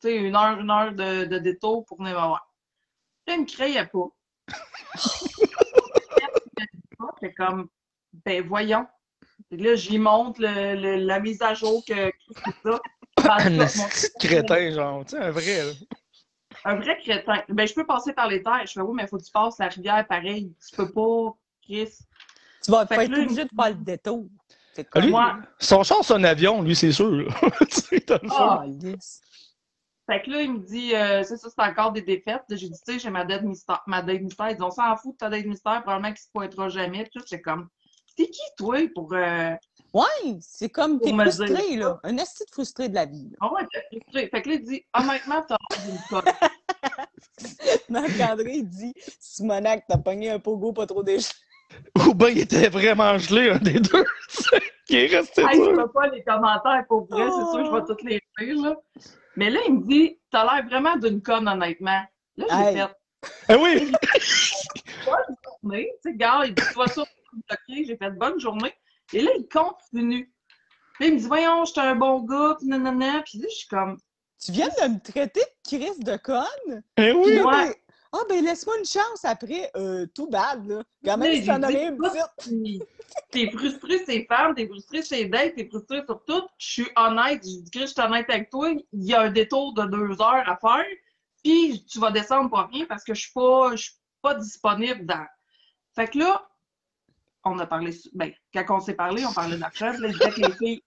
[0.01, 2.51] Tu sais, une heure, une heure de, de détour pour venir me voir.
[3.27, 4.09] Là, il me criait pas.
[7.21, 7.69] C'est comme,
[8.25, 8.87] ben voyons.
[9.51, 12.13] Puis là, j'y montre le- le- la mise à jour que que
[12.45, 12.81] c'est ça.
[13.19, 13.51] Un
[14.19, 15.73] crétin, genre, tu sais, un vrai, là.
[16.65, 17.43] Un vrai crétin.
[17.49, 18.67] Ben, je peux passer par les terres.
[18.67, 20.53] Je fais, oui, mais il faut que tu passes la rivière pareil.
[20.69, 21.91] Tu peux pas, Chris.
[22.65, 24.29] Tu vas Fait pas que être là, obligé de faire le détour.
[24.93, 25.13] Ah, lui.
[25.59, 27.29] Son char, c'est un avion, lui, c'est sûr.
[28.31, 28.61] Ah.
[28.63, 29.21] Ah, lisse.
[30.07, 32.43] Fait que là, il me dit, euh, c'est ça, c'est encore des défaites.
[32.49, 33.83] J'ai dit, tu sais, j'ai ma date mystère.
[33.87, 34.49] Ma date mystère.
[34.49, 35.83] Ils disent, on s'en fout de ta date mystère.
[35.83, 37.03] Probablement qu'il se pointera jamais.
[37.03, 37.69] Puis tout, c'est comme,
[38.17, 39.13] t'es qui, toi, pour.
[39.13, 39.55] Euh...
[39.95, 41.81] Ouais, c'est comme, t'es frustré, dire.
[41.89, 42.01] là.
[42.05, 43.31] Un esti de frustré de la vie.
[43.31, 43.37] là.
[43.41, 44.29] Ah ouais, t'es frustré.
[44.29, 46.23] Fait que là, il dit, honnêtement, t'as l'air d'une conne.
[47.89, 51.35] Marc-André, il dit Simonac, t'as pogné un pogo pas trop déchiré.
[52.09, 54.05] Ou bien il était vraiment gelé, un des deux.
[54.29, 55.77] tu sais, qui est resté Hey, je dur.
[55.85, 58.77] peux pas les commentaires pour vrai, c'est sûr, je vais toutes les lire, là.
[59.37, 62.03] Mais là, il me dit, t'as l'air vraiment d'une conne, honnêtement.
[62.37, 62.75] Là, j'ai Hey.
[62.75, 63.93] fait, Ah oui!
[65.63, 65.91] journée.
[66.03, 68.73] Tu sais, gars, il dit, toi, ça, OK, j'ai fait bonne journée.
[69.13, 70.33] Et là, il continue.
[71.01, 73.23] Là, il me dit, voyons, j'étais un bon gars, puis nanana.
[73.23, 73.99] Puis là, je suis comme,
[74.45, 76.83] Tu viens de me traiter de Chris de conne?
[76.97, 77.41] Puis oui!
[77.41, 77.43] Ouais.
[77.43, 77.73] ben,
[78.13, 79.71] Ah, ben laisse-moi une chance après.
[79.77, 80.83] Euh, tout bad, là.
[81.05, 81.65] Quand même, dit, une
[83.31, 86.43] t'es frustré, ces femmes, t'es frustré, ces dates, t'es frustré sur tout.
[86.59, 88.71] Je suis honnête, je dis que je suis honnête avec toi.
[88.93, 90.87] Il y a un détour de deux heures à faire.
[91.45, 95.07] Puis tu vas descendre pour rien parce que je suis pas, je suis pas disponible
[95.07, 95.27] dans.
[95.95, 96.48] Fait que là,
[97.45, 99.91] on a parlé, ben, quand on s'est parlé, on parlait d'argent.
[99.93, 100.83] Là, je disais que les filles,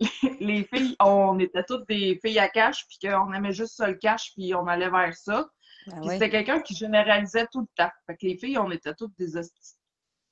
[0.40, 3.94] les filles, on était toutes des filles à cash, puis qu'on aimait juste ça le
[3.94, 5.48] cash, puis on allait vers ça.
[5.90, 7.90] Ah Puis c'était quelqu'un qui généralisait tout le temps.
[8.06, 9.74] Fait que les filles, on était toutes des hosties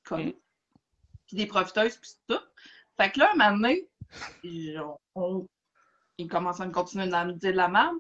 [0.05, 0.33] connes.
[1.27, 2.41] Puis des profiteuses, puis tout.
[2.99, 3.89] Fait que là, un moment donné,
[4.45, 5.49] on, on-
[6.19, 7.97] il commence à me continuer à me dire de la merde.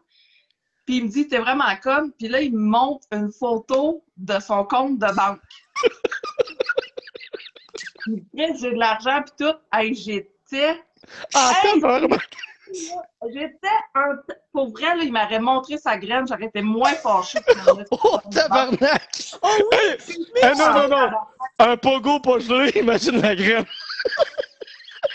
[0.84, 2.12] Puis il me dit, t'es vraiment conne.
[2.12, 5.40] Puis là, il me montre une photo de son compte de banque.
[8.34, 9.54] J'ai de l'argent, puis tout.
[9.72, 10.82] Hey, j'étais
[11.34, 11.80] Ah, Hey!
[11.80, 12.36] tabarnak!
[13.32, 14.16] J'étais un.
[14.52, 17.40] Pour vrai, là, il m'aurait montré sa graine, j'aurais été moins fâchée.
[17.40, 17.52] que-
[17.90, 19.10] Oh, tabarnak!
[19.42, 19.96] Oh oui!
[20.42, 21.10] Eh, non, non, non!
[21.58, 23.64] Un pogo pas gelé, imagine la graine!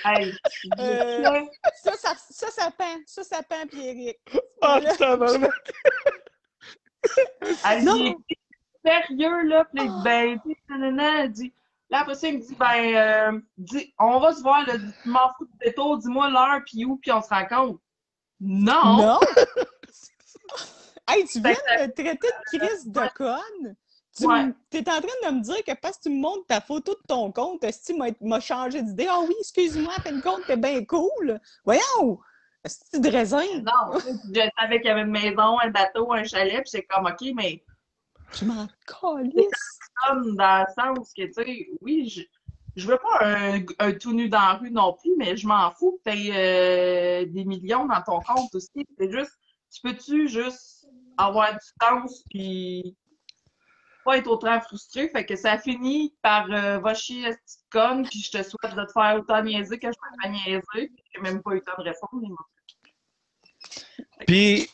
[0.04, 0.34] Hey,
[0.80, 1.42] Euh,
[1.82, 2.98] Ça, ça, ça, ça pend.
[3.06, 4.20] Ça, ça pend, Pierrick.
[4.62, 4.96] Ah, Voilà.
[4.98, 5.52] tabarnak!
[7.70, 7.94] Elle Non.
[7.94, 8.16] dit,
[8.84, 11.54] sérieux, là, puis ben, tu sais, nanana, elle dit,
[11.89, 12.95] là, après ça, il me dit, ben,
[13.36, 16.98] euh, dis, on va se voir, tu m'en fous du détour, dis-moi l'heure, puis où,
[16.98, 17.80] puis on se rencontre.
[18.39, 18.98] Non!
[18.98, 19.19] Non!
[21.08, 23.76] hey, tu viens de me traiter de crise de conne?
[24.17, 24.45] Tu Ouais.
[24.69, 27.02] t'es en train de me dire que parce que tu me montres ta photo de
[27.06, 29.08] ton compte, que tu m'as changé d'idée?
[29.10, 31.39] Ah oui, excuse-moi, une compte, t'es bien cool.
[31.65, 32.19] Voyons!
[32.63, 33.43] Est-ce que de raisin?
[33.62, 37.06] Non, je savais qu'il y avait une maison, un bateau, un chalet, puis c'est comme,
[37.08, 37.62] OK, mais
[38.32, 39.80] Je m'en calisse.
[40.12, 42.22] dans le sens que, tu sais, oui, je,
[42.76, 45.72] je veux pas un, un tout nu dans la rue non plus, mais je m'en
[45.72, 48.86] fous que aies des millions dans ton compte aussi.
[48.98, 49.32] C'est juste,
[49.74, 52.96] tu peux-tu juste avoir du sens puis
[54.04, 55.10] pas être autant frustré?
[55.10, 58.44] Fait que ça a fini par euh, va chier, cette petite conne, puis je te
[58.44, 61.52] souhaite de te faire autant niaiser que je me fais niaiser, puis j'ai même pas
[61.52, 62.38] eu le temps de répondre.
[64.28, 64.70] Puis,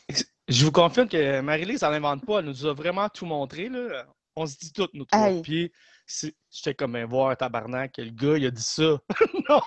[0.48, 2.38] je vous confirme que Marie-Lise, elle n'invente pas.
[2.38, 3.68] Elle nous a vraiment tout montré.
[3.68, 4.06] Là.
[4.36, 5.28] On se dit tout, nous trois.
[5.28, 5.42] Hey.
[5.42, 5.72] Puis,
[6.50, 8.98] j'étais comme, ben, voir, tabarnak, le gars, il a dit ça.
[9.48, 9.60] non!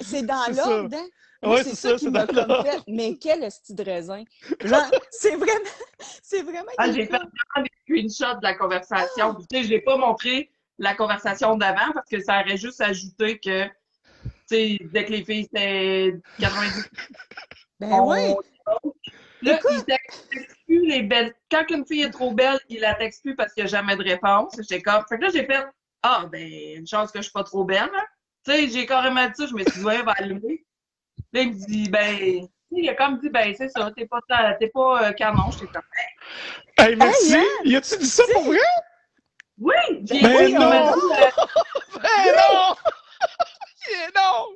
[0.00, 1.06] C'est dans l'ordre, hein?
[1.42, 2.70] Ouais, c'est ça, ça, qui c'est m'a dans comme l'ordre.
[2.70, 2.82] fait.
[2.88, 4.24] Mais quel esti de raisin!
[4.64, 5.70] Genre, c'est vraiment.
[6.22, 6.70] C'est vraiment.
[6.76, 7.70] Ah, j'ai fait vraiment des
[8.10, 9.34] screenshots de la conversation.
[9.36, 12.80] Puis, Tu sais, je l'ai pas montré la conversation d'avant parce que ça aurait juste
[12.80, 13.70] ajouté que, tu
[14.46, 16.88] sais, dès que les filles étaient 90
[17.78, 18.34] Ben on- oui!
[19.42, 20.28] Là, il texte
[20.66, 21.34] plus les belles.
[21.50, 23.96] Quand une fille est trop belle, il la texte plus parce qu'il n'y a jamais
[23.96, 24.54] de réponse.
[24.58, 25.02] J'étais comme.
[25.08, 25.64] Fait que là, j'ai fait
[26.02, 26.42] Ah, ben,
[26.76, 27.90] une chance que je suis pas trop belle.
[27.94, 28.04] hein.
[28.44, 29.46] Tu sais, j'ai carrément dit ça.
[29.46, 30.64] Je me suis dit, ouais, va allumer.
[31.32, 34.20] Là, il me dit, ben, il a comme dit, ben, c'est ça, t'es pas,
[34.58, 35.50] t'es pas euh, canon.
[35.50, 35.82] J'étais comme,
[36.78, 37.34] Hey, merci!
[37.34, 37.44] Hey, hein?
[37.64, 38.58] Y a-tu dit ça pour vrai?
[39.58, 39.74] oui!
[40.04, 40.92] J'ai Ben m'a non!
[40.92, 41.30] dit, euh,
[42.02, 42.74] Ben non!
[43.92, 44.46] Eh non!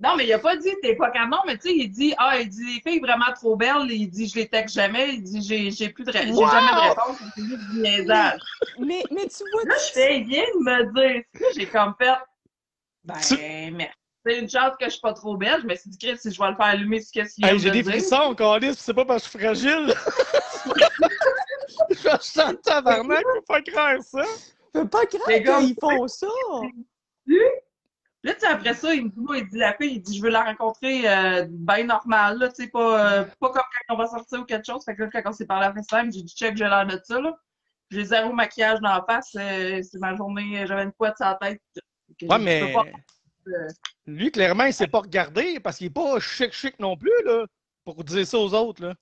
[0.00, 2.38] Non, mais il a pas dit t'es pas canon, mais tu sais, il dit Ah,
[2.38, 5.42] il dit les filles vraiment trop belles, il dit je les texte jamais, il dit
[5.42, 6.46] j'ai j'ai plus de j'ai Wow!
[6.50, 8.40] jamais de réponse, c'est juste du niaisage.
[8.78, 11.22] Mais, mais tu vois, Là, je fais, il vient de me dire
[11.56, 12.14] j'ai comme fait
[13.04, 13.94] Ben Tu- merci.
[14.26, 15.62] C'est une chance que je suis pas trop belle.
[15.62, 17.58] Je me suis dit, Chris, si je vais le faire allumer, c'est qu'est-ce qu'il Hey,
[17.58, 19.94] j'ai des frissons, Calis, c'est pas parce que je suis fragile.
[21.90, 24.22] je sens tabarnak, faut pas croire ça.
[24.74, 26.26] je peux pas croire Les gars, qu'ils font ça!
[28.28, 30.18] Là, tu sais, après ça, il me dit, moi, il dit la fille, il dit,
[30.18, 33.94] je veux la rencontrer euh, bien normale, là, tu sais, pas, euh, pas comme quand
[33.94, 34.84] on va sortir ou quelque chose.
[34.84, 37.00] Fait que là, quand on s'est parlé à FaceTime, j'ai dit, check, j'ai l'air de
[37.02, 37.34] ça, là.
[37.90, 41.36] J'ai zéro maquillage dans la face, euh, c'est ma journée, j'avais une couette sur la
[41.36, 41.62] tête.
[42.20, 42.84] Ouais, mais pas-
[44.06, 47.46] lui, clairement, il s'est pas regardé parce qu'il est pas chic-chic non plus, là,
[47.86, 48.94] pour dire ça aux autres, là.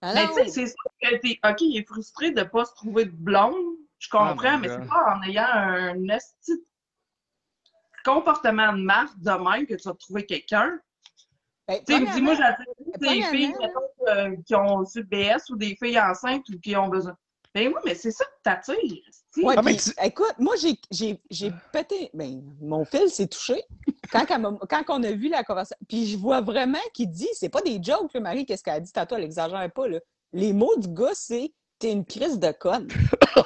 [0.00, 2.74] Ah Mais tu sais, c'est sûr que t'es, OK, il est frustré de pas se
[2.74, 3.56] trouver de blonde,
[3.98, 4.80] je comprends, Ah, my mais God.
[4.80, 6.64] c'est pas en ayant un esti de
[8.12, 10.78] comportement de marque de même que tu vas trouver quelqu'un.
[11.66, 12.62] Ben, Tu sais, il me dit, moi, j'attends
[12.98, 13.54] des filles
[14.08, 17.16] euh, qui ont su BS ou des filles enceintes ou qui ont besoin.
[17.54, 18.76] Ben oui, mais c'est ça que t'attires.
[19.38, 22.10] Ouais, Ah, tu- écoute, moi, j'ai, j'ai, j'ai pété.
[22.14, 23.62] Ben, mon fil s'est touché
[24.10, 25.76] quand, quand on a vu la conversation.
[25.88, 28.80] Puis je vois vraiment qu'il dit, c'est pas des jokes, là, Marie, qu'est-ce qu'elle a
[28.80, 28.92] dit?
[28.92, 29.98] Tantôt, elle exagère pas, là.
[30.32, 32.88] Les mots du gars, c'est t'es une crise de conne.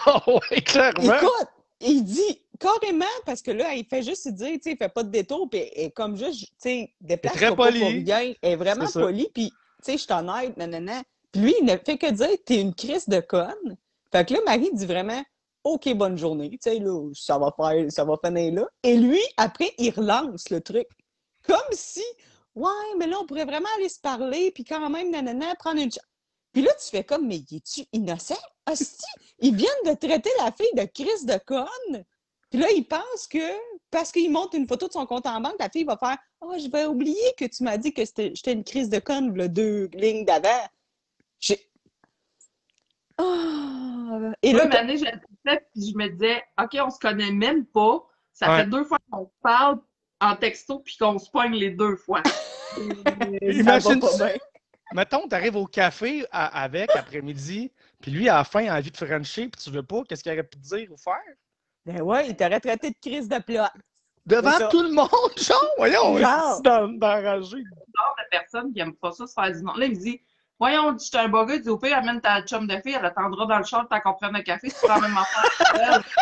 [0.07, 1.03] Ah ouais, clairement.
[1.03, 1.49] Écoute,
[1.83, 4.89] il dit carrément, parce que là, il fait juste se dire, tu sais, il fait
[4.89, 7.83] pas de détour, puis comme juste, tu sais, déplace très pas pour poli.
[8.05, 8.35] rien.
[8.41, 11.03] Elle est vraiment polie, puis, tu sais, je t'en aide, nanana.
[11.33, 13.77] Puis lui, il ne fait que dire, t'es une crise de conne.
[14.13, 15.23] Fait que là, Marie dit vraiment,
[15.65, 18.69] OK, bonne journée, tu sais, là, ça va faire, ça va finir là.
[18.83, 20.87] Et lui, après, il relance le truc.
[21.45, 22.05] Comme si,
[22.55, 25.91] ouais, mais là, on pourrait vraiment aller se parler, puis quand même, nanana, prendre une
[25.91, 26.05] chance.
[26.53, 28.35] Puis là, tu fais comme, mais es-tu innocent?
[28.71, 29.05] Hostie,
[29.39, 32.05] ils viennent de traiter la fille de crise de conne.
[32.51, 33.39] Puis là, ils pensent que,
[33.91, 36.55] parce qu'il montre une photo de son compte en banque, la fille va faire, oh,
[36.59, 39.49] je vais oublier que tu m'as dit que c'était- j'étais une crise de conne, là,
[39.49, 40.69] deux lignes d'avant.
[41.41, 41.59] J'ai.
[43.19, 44.33] Ah!
[44.43, 44.87] Et Là, fait,
[45.73, 48.07] puis je me disais, OK, on se connaît même pas.
[48.33, 48.61] Ça Ouais.
[48.61, 49.81] fait deux fois qu'on se parle
[50.21, 52.23] en texto puis qu'on se pogne les deux fois.
[53.43, 54.37] Imagine pas bien.
[54.95, 58.91] Mettons, t'arrives au café à- avec après-midi, puis lui, à la fin, il a envie
[58.91, 61.15] de frencher, puis tu veux pas, qu'est-ce qu'il aurait pu te dire ou faire?
[61.87, 63.73] Ben ouais, il t'aurait traité de crise de plat.
[64.25, 66.57] Devant tout le monde, genre, voyons, Genre.
[66.57, 67.57] c'est dans- d'enrager.
[67.59, 69.75] genre de personne qui aime pas ça se faire dire non.
[69.75, 70.21] Là, il me dit
[70.61, 72.95] Voyons, je suis un beau gars, il dit au pire, amène ta chum de fille,
[72.97, 76.03] elle attendra dans le char tant qu'on prenne un café, tu prends même affaire.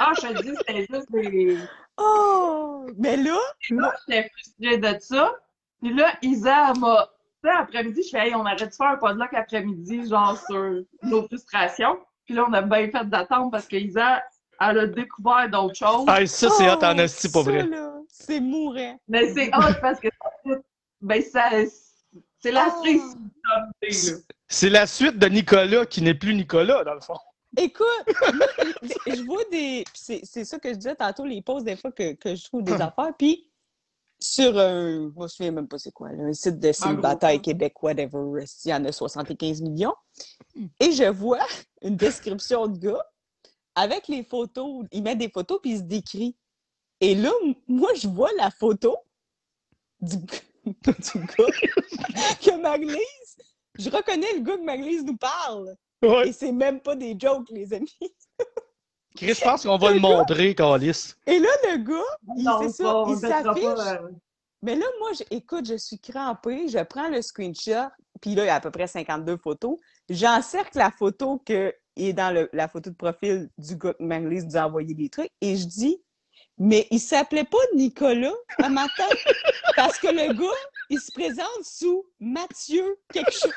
[0.00, 1.58] Ah, je te dis, c'était juste des.
[1.96, 2.86] Oh!
[2.96, 3.38] Mais là,
[3.70, 5.34] Là, j'étais frustrée de ça.
[5.80, 7.08] Puis là, Isa elle m'a.
[7.42, 10.82] Tu sais, après-midi, je fais, hey, on arrête de faire un podlock après-midi, genre sur
[11.02, 11.98] nos frustrations.
[12.24, 14.22] Puis là, on a bien fait d'attendre parce que Isa,
[14.60, 16.04] elle a découvert d'autres choses.
[16.08, 17.68] Ah, ça, c'est hot en oh, esti, pas ça, vrai.
[18.08, 18.98] C'est mourant.
[19.08, 20.08] Mais c'est hot parce que
[21.02, 21.50] ben, ça,
[22.40, 22.82] c'est la Oh.
[22.82, 24.16] sommet, là.
[24.48, 27.18] C'est la suite de Nicolas qui n'est plus Nicolas, dans le fond.
[27.56, 27.86] Écoute,
[29.06, 29.84] je vois des.
[29.94, 32.72] C'est ça que je disais tantôt, les posts des fois que, que je trouve des
[32.72, 33.12] affaires.
[33.18, 33.48] Puis
[34.18, 35.12] sur un.
[35.14, 37.40] Je me souviens même pas c'est quoi, là, un site de célibataire gros.
[37.40, 39.94] Québec, whatever, il y en a 75 millions.
[40.80, 41.44] Et je vois
[41.82, 43.04] une description de gars
[43.74, 44.84] avec les photos.
[44.92, 46.36] Il met des photos puis il se décrit.
[47.00, 47.32] Et là,
[47.68, 48.96] moi, je vois la photo
[50.00, 50.16] du,
[50.64, 51.52] du gars
[52.40, 53.36] que Maglise.
[53.76, 55.76] Je reconnais le gars que Maglise nous parle.
[56.02, 56.28] Ouais.
[56.28, 57.96] Et c'est même pas des jokes, les amis.
[59.16, 61.14] Chris, je pense qu'on va le montrer, Calis.
[61.26, 63.64] Et là, le gars, fait ça, il s'affiche.
[64.02, 64.08] euh,
[64.62, 67.88] Mais là, moi, je- écoute, je suis crampée, je prends le screenshot,
[68.20, 69.78] puis là, il y a à peu près 52 photos.
[70.08, 74.44] J'encercle la photo que est dans le- la photo de profil du gars que Maglise
[74.46, 76.02] nous a envoyé des trucs, et je dis,
[76.58, 79.06] mais il s'appelait pas Nicolas un matin,
[79.76, 80.58] parce que le gars,
[80.90, 83.52] il se présente sous Mathieu quelque chose.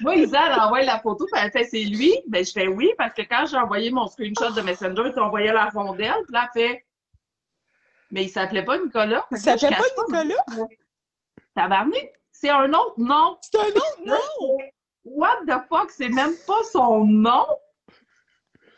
[0.00, 2.14] Moi, Isa, elle envoie la photo, puis elle fait c'est lui?
[2.28, 5.52] Ben, je fais oui, parce que quand j'ai envoyé mon screenshot de Messenger, tu envoyais
[5.52, 6.86] la rondelle, puis là, elle fait.
[8.10, 9.26] Mais il s'appelait pas Nicolas.
[9.30, 10.66] Il s'appelait pas Nicolas?
[11.54, 13.38] Tabarnak, c'est un autre nom.
[13.40, 14.58] C'est un autre nom!
[15.04, 17.46] What the fuck, c'est même pas son nom.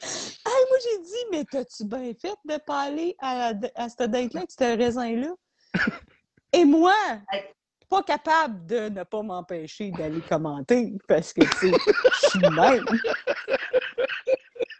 [0.02, 4.40] Hey, moi, j'ai dit, mais t'as-tu bien fait de pas aller à, à cette date-là,
[4.40, 5.34] avec ce raisin-là?
[6.52, 6.94] Et moi,
[7.88, 11.76] pas capable de ne pas m'empêcher d'aller commenter parce que, tu sais,
[12.22, 12.84] je suis même.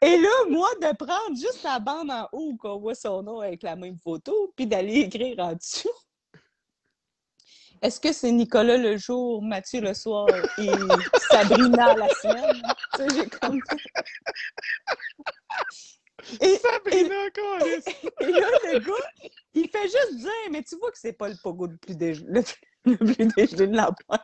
[0.03, 3.63] Et là, moi, de prendre juste la bande en haut qu'on voit son nom avec
[3.63, 5.89] la même photo, puis d'aller écrire en dessous.
[7.81, 10.27] Est-ce que c'est Nicolas le jour, Mathieu le soir
[10.59, 10.71] et
[11.31, 12.63] Sabrina la semaine?
[12.95, 13.61] Tu sais, j'ai comme...
[16.41, 17.85] Et, Sabrina, Calis.
[18.21, 21.37] et là, le gars, il fait juste dire, mais tu vois que c'est pas le
[21.43, 22.43] pogo le plus, le, le
[22.97, 24.23] plus dégelé de la pointe.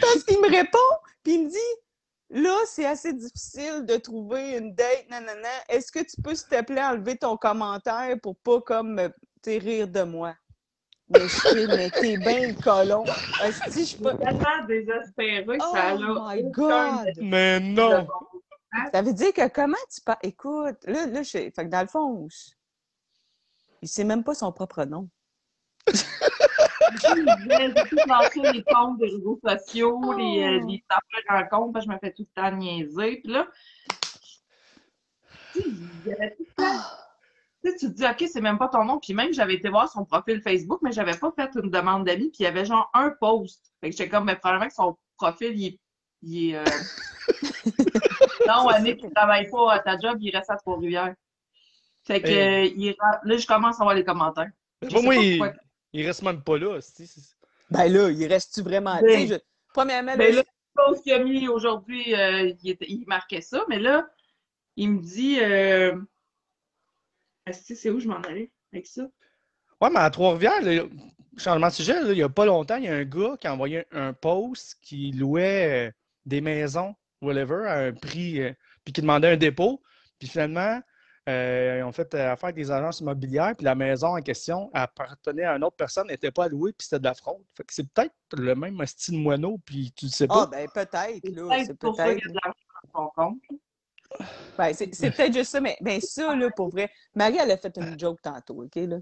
[0.00, 0.78] Parce qu'il me répond,
[1.22, 5.48] puis il me dit, là, c'est assez difficile de trouver une date, nanana.
[5.68, 9.12] Est-ce que tu peux, s'il te plaît, enlever ton commentaire pour pas comme me
[9.46, 10.34] rire de moi?
[11.10, 13.04] Mais je fais, mais t'es bien colon.
[13.42, 14.16] Est-ce que je peux.
[14.18, 17.14] tellement désespéré que Oh ça a my God!
[17.16, 18.02] Mais non!
[18.04, 18.40] bon.
[18.92, 20.18] Ça veut dire que comment tu parles.
[20.22, 21.30] Écoute, là, là, je...
[21.30, 22.50] fait que dans le fond, je-
[23.80, 25.08] il sait même pas son propre nom.
[26.90, 30.12] Tout les comptes des réseaux sociaux, Oh.
[30.14, 33.16] les, euh, les affaires rencontres, parce que je me fais tout le temps niaiser.
[33.22, 33.46] Puis là,
[35.52, 36.12] tu sais, il
[37.78, 38.98] tu te dis, OK, c'est même pas ton nom.
[38.98, 42.28] Puis même, j'avais été voir son profil Facebook, mais j'avais pas fait une demande d'amis.
[42.30, 43.72] Puis il y avait genre un post.
[43.80, 45.80] Fait que j'étais comme, mais probablement que son profil, il est.
[46.22, 46.64] il est, euh,
[48.46, 51.14] non, Annick, tu travailles pas à ta job, il reste à Trois-Rivières.
[52.06, 52.68] Fait que, Hey.
[52.70, 54.50] euh, il là, je commence à voir les commentaires.
[54.82, 55.52] Il, pourquoi.
[55.92, 56.78] Il reste même pas là.
[57.70, 59.00] Ben là, il reste-tu vraiment.
[59.00, 59.34] Ben, je-
[59.74, 60.42] Premièrement, Ben là,
[60.74, 64.08] post qu'il a mis aujourd'hui, euh, il, était- il marquait ça, mais là,
[64.76, 65.96] il me dit euh...
[67.46, 69.08] Est-ce que c'est où je m'en allais avec ça?
[69.80, 70.84] Ouais, mais à Trois-Rivières, là,
[71.36, 73.46] changement de sujet, là, il y a pas longtemps, il y a un gars qui
[73.46, 75.92] a envoyé un, un post qui louait euh,
[76.26, 78.52] des maisons, whatever, à un prix, euh,
[78.84, 79.82] puis qui demandait un dépôt.
[80.18, 80.80] Puis finalement,
[81.28, 84.70] euh, ils ont fait euh, affaire avec des agences immobilières, puis la maison en question
[84.72, 87.44] appartenait à une autre personne, n'était pas allouée, puis c'était de la fraude.
[87.54, 90.46] Fait que c'est peut-être le même style moineau, puis tu le sais Ah, pas.
[90.46, 91.64] ben peut-être, C'est là.
[91.78, 92.54] peut-être de l'argent
[92.94, 93.38] dans son compte.
[94.56, 96.90] Ben, c'est c'est peut-être juste ça, mais ben, ça, là, pour vrai.
[97.14, 98.98] Marie, elle a fait une joke tantôt, OK, là?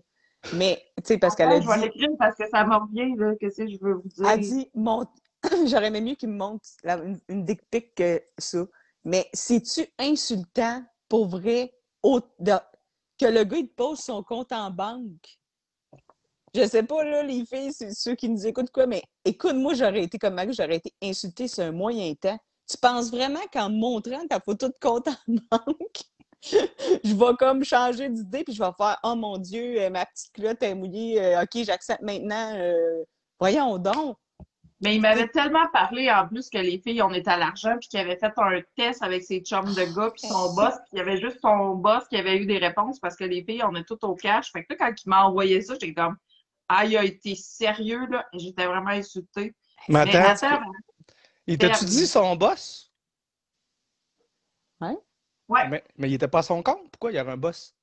[0.53, 1.83] Mais, tu sais, parce qu'elle a Attends, Je vais dit.
[1.99, 3.33] l'écrire parce que ça me revient, là.
[3.41, 4.29] Qu'est-ce que je veux vous dire?
[4.29, 5.07] Elle dit, mon...
[5.67, 8.67] j'aurais aimé mieux qu'il me montre la- une, une dick pic que ça.
[9.05, 11.73] Mais c'est-tu insultant, pour vrai,
[13.19, 15.39] que le gars, il te pose son compte en banque?
[16.55, 20.05] Je sais pas, là, les filles, ceux qui nous écoutent quoi, mais écoute, moi, j'aurais
[20.05, 22.39] été comme Marie, j'aurais été insultée sur un moyen temps.
[22.69, 25.15] Tu penses vraiment qu'en montrant ta photo de compte en
[25.51, 26.03] banque,
[26.43, 30.33] je vais comme changer d'idée, puis je vais faire Oh mon Dieu, euh, ma petite
[30.33, 32.55] culotte est mouillée, euh, ok, j'accepte maintenant.
[32.57, 33.05] euh,
[33.39, 34.17] voyons donc.
[34.81, 37.89] Mais il m'avait tellement parlé en plus que les filles, on était à l'argent, puis
[37.89, 40.99] qu'il avait fait un test avec ses chums de gars, puis son boss, puis il
[40.99, 43.75] y avait juste son boss qui avait eu des réponses parce que les filles, on
[43.75, 44.53] est toutes au cash.
[44.53, 46.17] Fait que là, quand il m'a envoyé ça, j'étais comme
[46.69, 48.27] Ah, il a été sérieux, là?
[48.35, 49.55] Et J'étais vraiment insultée.
[49.89, 50.61] Mais Mais attends,
[51.47, 52.93] il t'a-tu dit son boss?
[55.49, 56.91] ouais, Mais, mais il était pas à son compte?
[56.91, 57.75] Pourquoi il y avait un boss?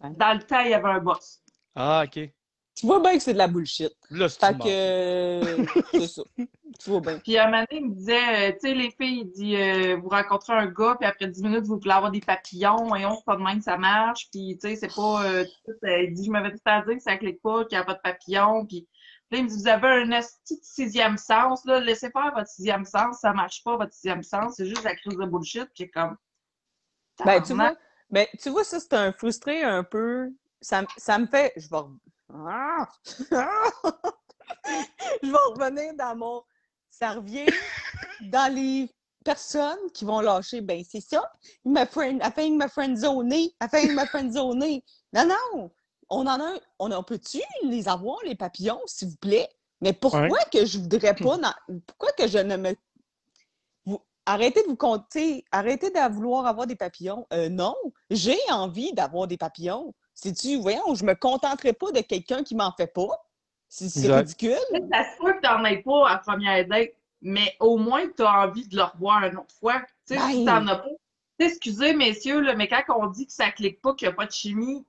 [0.00, 1.42] dans le temps, il y avait un boss.
[1.74, 2.30] Ah, OK.
[2.76, 3.92] Tu vois bien que c'est de la bullshit.
[4.10, 6.22] Là, c'est Fait que euh, c'est ça.
[6.36, 7.18] Tu vois bien.
[7.20, 9.96] Puis un moment donné, il me disait, euh, tu sais, les filles, il dit, euh,
[9.96, 13.20] vous rencontrez un gars, puis après 10 minutes, vous voulez avoir des papillons, et on
[13.22, 15.44] pas de même que ça marche, puis tu sais, c'est pas, euh,
[15.84, 17.84] euh, il dit, je m'avais tout à dire que ça clique pas, qu'il n'y a
[17.84, 18.86] pas de papillons, puis
[19.30, 20.26] là, il me dit, vous avez un de
[20.62, 24.66] sixième sens, là, laissez faire votre sixième sens, ça marche pas, votre sixième sens, c'est
[24.66, 26.16] juste la crise de bullshit, puis j'ai comme,
[27.24, 27.74] Ben, tu vois,
[28.10, 30.30] ben, tu vois, ça, c'est un frustré un peu.
[30.60, 31.52] Ça, ça me fait.
[31.56, 31.76] Je vais.
[32.32, 32.88] Ah!
[35.22, 36.42] je vais revenir dans mon.
[36.90, 37.46] Ça revient
[38.22, 38.90] dans les
[39.24, 40.60] personnes qui vont lâcher.
[40.60, 41.30] Ben, c'est ça.
[41.64, 42.20] Il m'a friend...
[42.24, 43.54] Elle fait me friendzoner.
[43.60, 44.84] Elle fait me friendzoner.
[45.12, 45.70] Non, non.
[46.08, 46.44] On en a.
[46.54, 49.48] un- On, en peut-tu les avoir, les papillons, s'il vous plaît?
[49.80, 50.40] Mais pourquoi Ouais.
[50.52, 51.36] que je voudrais pas.
[51.36, 52.74] dans- Pourquoi que je ne me
[53.84, 57.26] vous- arrêtez de vous compter, arrêtez de vouloir avoir des papillons.
[57.32, 57.74] Euh, non,
[58.10, 59.92] j'ai envie d'avoir des papillons.
[60.16, 63.22] C'est-tu, voyons, je me contenterai pas de quelqu'un qui m'en fait pas.
[63.68, 64.56] C'est ridicule.
[64.90, 68.40] Ça se peut que t'en aies pas à première date, mais au moins tu as
[68.40, 69.82] envie de le revoir une autre fois.
[70.08, 70.64] Tu sais, si Ben.
[70.64, 70.88] t'en as pas.
[71.38, 74.16] Tu excusez, messieurs, là, mais quand on dit que ça clique pas, qu'il n'y a
[74.16, 74.86] pas de chimie,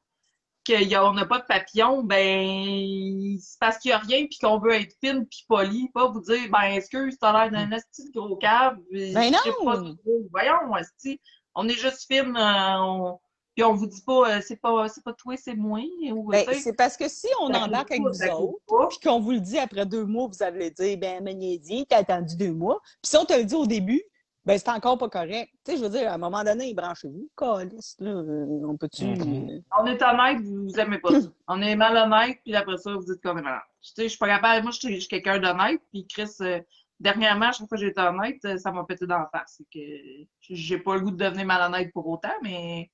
[0.66, 4.76] qu'on n'a pas de papillon, ben c'est parce qu'il n'y a rien puis qu'on veut
[4.76, 8.38] être fine puis poli, pas vous dire ben excuse, t'as l'air d'un esti de gros
[8.38, 8.78] cave.
[8.90, 9.66] puis Ben non!
[9.66, 9.84] pas.
[10.32, 11.20] Voyons, esti.
[11.54, 13.20] On est juste fine, euh, on...
[13.58, 15.80] puis on vous dit pas euh, c'est pas c'est pas toi, c'est moi.
[16.12, 19.20] Ou, Ben, tu c'est parce que si on ça embarque avec vous autres, puis qu'on
[19.20, 22.80] vous le dit après deux mois, vous allez dire, ben, Magnésie, t'as attendu deux mois.
[23.01, 24.03] Puis si on te le dit au début,
[24.45, 25.49] ben, c'est encore pas correct.
[25.66, 27.30] Tu sais, je veux dire, à un moment donné, branchez-vous.
[27.36, 29.05] Calice, là, euh, on peut-tu.
[29.05, 29.49] Mhm.
[29.49, 31.28] euh, On est honnête, vous aimez pas ça.
[31.47, 33.62] On est malhonnête, puis après ça, vous dites qu'on est malade.
[33.82, 34.62] Tu sais, je suis pas capable.
[34.62, 36.60] Moi, je suis quelqu'un d'honnête, puis Chris, euh,
[36.99, 39.55] dernièrement, chaque fois que j'ai été honnête, ça m'a pété dans la face.
[39.58, 42.91] C'est que j'ai pas le goût de devenir malhonnête pour autant, mais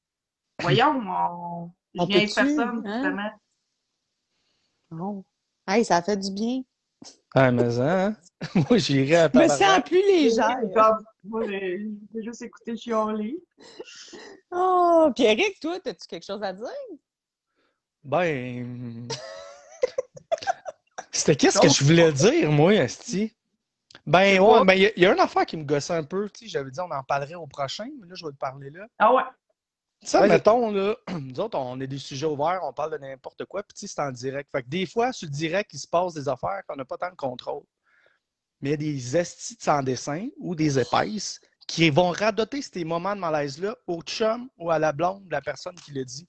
[0.62, 1.72] voyons, on...
[1.94, 3.02] je On viens avec peut-tu, personne, hein?
[3.02, 3.32] justement.
[4.92, 5.26] bon.
[5.68, 6.62] Hey, ça fait du bien.
[7.36, 8.16] Ah, mais hein?
[8.56, 9.60] Moi, j'irais à Je me tabarnak.
[9.60, 10.60] sens plus légère.
[11.24, 13.38] Moi, j'ai juste écouté chialer.
[14.52, 16.68] Oh, Pierrick, toi, as-tu quelque chose à dire?
[18.04, 19.08] Ben.
[21.12, 23.36] C'était qu'est-ce que je voulais dire, moi, Esti?
[24.06, 26.04] Ben, ouais, ben, il y, a- il y a une affaire qui me gossait un
[26.04, 26.30] peu.
[26.30, 28.70] Tu sais, j'avais dit on en parlerait au prochain, mais là, je vais te parler
[28.70, 28.86] là.
[29.00, 29.24] Ah ouais.
[30.04, 30.30] Sais, Vas-y.
[30.30, 33.88] mettons, là, nous autres, on est des sujets ouverts, on parle de n'importe quoi, puis
[33.88, 34.50] c'est en direct.
[34.52, 36.98] Fait que des fois, sur le direct, il se passe des affaires qu'on n'a pas
[36.98, 37.64] tant de contrôle.
[38.62, 42.84] Mais il y a des estis sans dessin ou des épaisses qui vont radoter ces
[42.84, 46.28] moments de malaise-là au chum ou à la blonde de la personne qui le dit.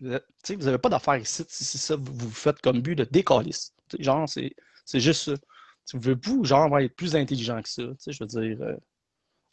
[0.00, 3.06] Vous sais, vous n'avez pas d'affaires ici si ça vous, faites comme but de
[3.50, 5.34] sais, Genre, c'est juste ça.
[5.84, 7.82] Si vous voulez vous, genre, on va être plus intelligent que ça?
[7.82, 8.76] Tu sais, je veux dire, euh,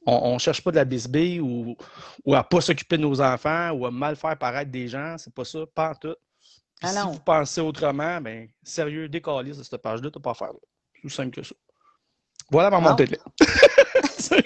[0.07, 1.75] on ne cherche pas de la bisbille ou,
[2.25, 5.17] ou à pas s'occuper de nos enfants ou à mal faire paraître des gens.
[5.17, 6.15] C'est pas ça, pas en tout.
[6.79, 10.35] Puis Ah si vous pensez autrement, ben sérieux, décalisse de cette page-là, t'as pas à
[10.35, 10.53] faire.
[10.53, 10.59] là.
[10.93, 11.55] Plus simple que ça.
[12.49, 13.19] Voilà ma montée de lait.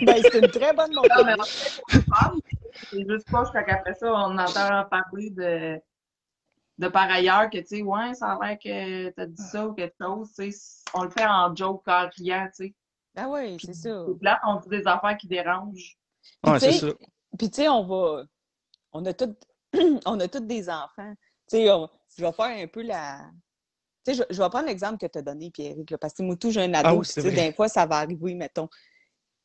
[0.04, 1.10] Ben, c'est une très bonne montée.
[1.18, 2.42] Non, mais de on lait.
[2.90, 5.80] C'est juste pas jusqu'à qu'après ça, on entend parler de,
[6.78, 9.74] de par ailleurs que, tu sais, ouais, ça a l'air que t'as dit ça ou
[9.74, 12.76] quelque chose, tu sais, on le fait en joke, en riant, tu sais.
[13.16, 14.06] Ah oui, c'est ça.
[14.08, 15.98] C'est plate, on dit des affaires qui dérangent.
[16.46, 16.88] Ouais, c'est ça.
[17.38, 18.24] Puis, tu sais, on va.
[18.94, 19.38] On a toutes
[20.06, 21.14] on a toutes des enfants.
[21.50, 23.30] Tu sais, on- je vais faire un peu la.
[24.06, 26.24] Tu sais, je, je vais prendre l'exemple que tu as donné, Pierrick, là, parce que
[26.24, 26.90] moi, tout, j'ai un ado.
[26.90, 28.68] Ah oui, tu sais, des fois, ça va arriver, mettons.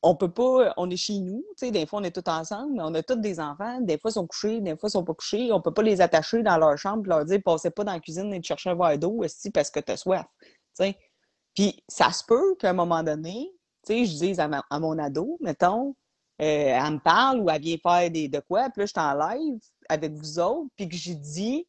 [0.02, 0.72] On peut pas.
[0.76, 3.02] On est chez nous, tu sais, des fois, on est tous ensemble, mais on a
[3.02, 3.80] tous des enfants.
[3.80, 5.50] Des fois, ils sont couchés, des fois, ils sont pas couchés.
[5.52, 8.00] On peut pas les attacher dans leur chambre et leur dire, passez pas dans la
[8.00, 10.24] cuisine et chercher un verre d'eau, aussi parce que tu as soif.
[10.40, 10.98] Tu sais.
[11.54, 13.50] Puis, ça se peut qu'à un moment donné,
[13.86, 15.94] sais, je dise à, mon ado, mettons,
[16.40, 19.00] euh, elle me parle ou elle vient faire des, de quoi, puis là, je suis
[19.00, 21.66] en live avec vous autres, puis que j'ai dit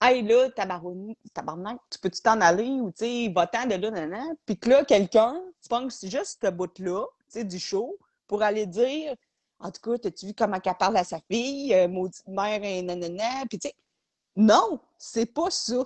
[0.00, 4.24] Hey là, tabarnak, tu peux-tu t'en aller ou tu sais, va-t'en de là, nanana.
[4.44, 8.66] Puis que là, quelqu'un, tu penses juste ce bout-là, tu sais, du show, pour aller
[8.66, 9.14] dire
[9.60, 12.82] En tout cas, t'as-tu vu comment elle parle à sa fille, euh, maudite mère et
[12.82, 13.74] nanana, puis tu sais,
[14.34, 15.84] non, c'est pas ça.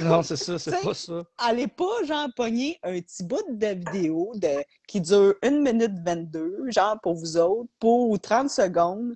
[0.00, 1.22] Non, c'est ça, c'est pas ça.
[1.38, 6.70] allez pas, genre, pogner un petit bout de vidéo de, qui dure 1 minute 22,
[6.70, 9.14] genre, pour vous autres, pour ou 30 secondes,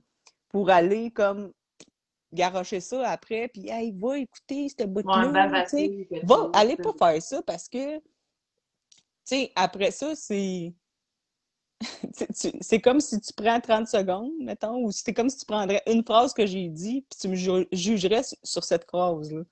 [0.48, 1.52] pour aller comme
[2.32, 5.22] garocher ça après, puis hey, va écouter cette Ouais, bout-là.
[5.22, 5.32] tu sais.
[5.32, 8.02] bavasser, quelque Va, allez pas faire ça parce que, tu
[9.24, 10.72] sais, après ça, c'est.
[12.62, 16.02] C'est comme si tu prends 30 secondes, mettons, ou c'est comme si tu prendrais une
[16.02, 19.42] phrase que j'ai dit, puis tu me ju- jugerais sur- sur cette phrase-là.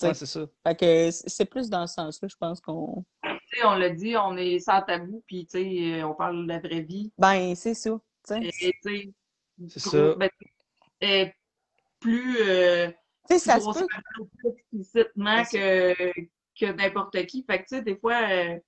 [0.00, 0.46] Ouais, c'est ça.
[0.66, 3.04] Fait que c'est plus dans ce sens-là, je pense qu'on.
[3.22, 6.48] Tu sais, on l'a dit, on est sans tabou, puis tu sais, on parle de
[6.48, 7.12] la vraie vie.
[7.18, 7.90] Ben, c'est ça.
[8.26, 8.40] tu sais.
[8.42, 9.12] Et, tu sais,
[9.68, 10.14] C'est ça.
[10.14, 10.30] ben,
[11.00, 11.32] et
[12.00, 13.86] plus, euh, Tu sais, plus ça se peut.
[14.38, 16.12] plus explicitement C'est que,
[16.58, 17.44] que n'importe qui.
[17.44, 18.58] Fait que, tu sais, des fois, euh,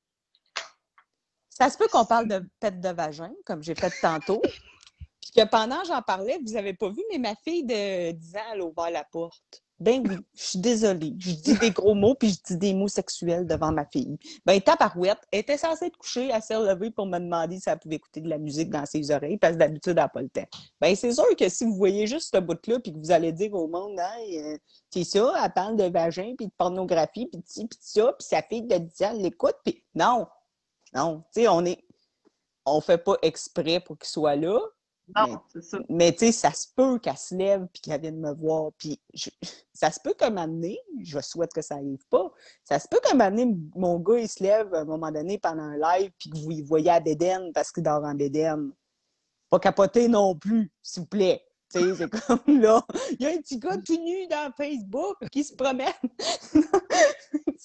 [1.48, 4.42] Ça se peut qu'on parle de pète de vagin, comme j'ai fait tantôt.
[5.22, 8.36] Puis que pendant que j'en parlais, vous avez pas vu, mais ma fille de 10
[8.36, 9.62] ans, elle a ouvert la porte.
[9.84, 11.12] Ben oui, je suis désolée.
[11.18, 14.16] Je dis des gros mots, puis je dis des mots sexuels devant ma fille.
[14.46, 17.78] Ben, tabarouette, elle était censée être couchée, elle s'est relevée pour me demander si elle
[17.78, 20.30] pouvait écouter de la musique dans ses oreilles, parce que d'habitude, elle n'a pas le
[20.30, 20.46] temps.
[20.80, 23.52] Ben, c'est sûr que si vous voyez juste ce bout-là, puis que vous allez dire
[23.52, 24.56] au monde, euh,
[24.88, 28.40] c'est ça, elle parle de vagin, puis de pornographie, puis de puis ça, puis sa
[28.40, 30.26] fille de 10 ans l'écoute, puis non,
[30.94, 31.84] non, tu sais, on est...
[32.64, 34.58] On fait pas exprès pour qu'il soit là,
[35.16, 35.78] non, c'est ça.
[35.88, 38.70] mais tu sais, ça se peut qu'elle se lève puis qu'elle vienne me voir.
[38.78, 39.30] Puis je-
[39.72, 42.32] ça se peut qu'à donné, je souhaite que ça arrive pas,
[42.64, 45.62] ça se peut qu'à donné, mon gars, il se lève à un moment donné pendant
[45.64, 48.72] un live puis que vous y voyez à Bédène parce qu'il dort en Bédène.
[49.50, 51.44] Pas capoter non plus, s'il vous plaît.
[51.72, 52.10] Tu sais, c'est
[52.46, 52.84] comme là,
[53.18, 55.92] il y a un petit gars tout nu dans Facebook qui se promène.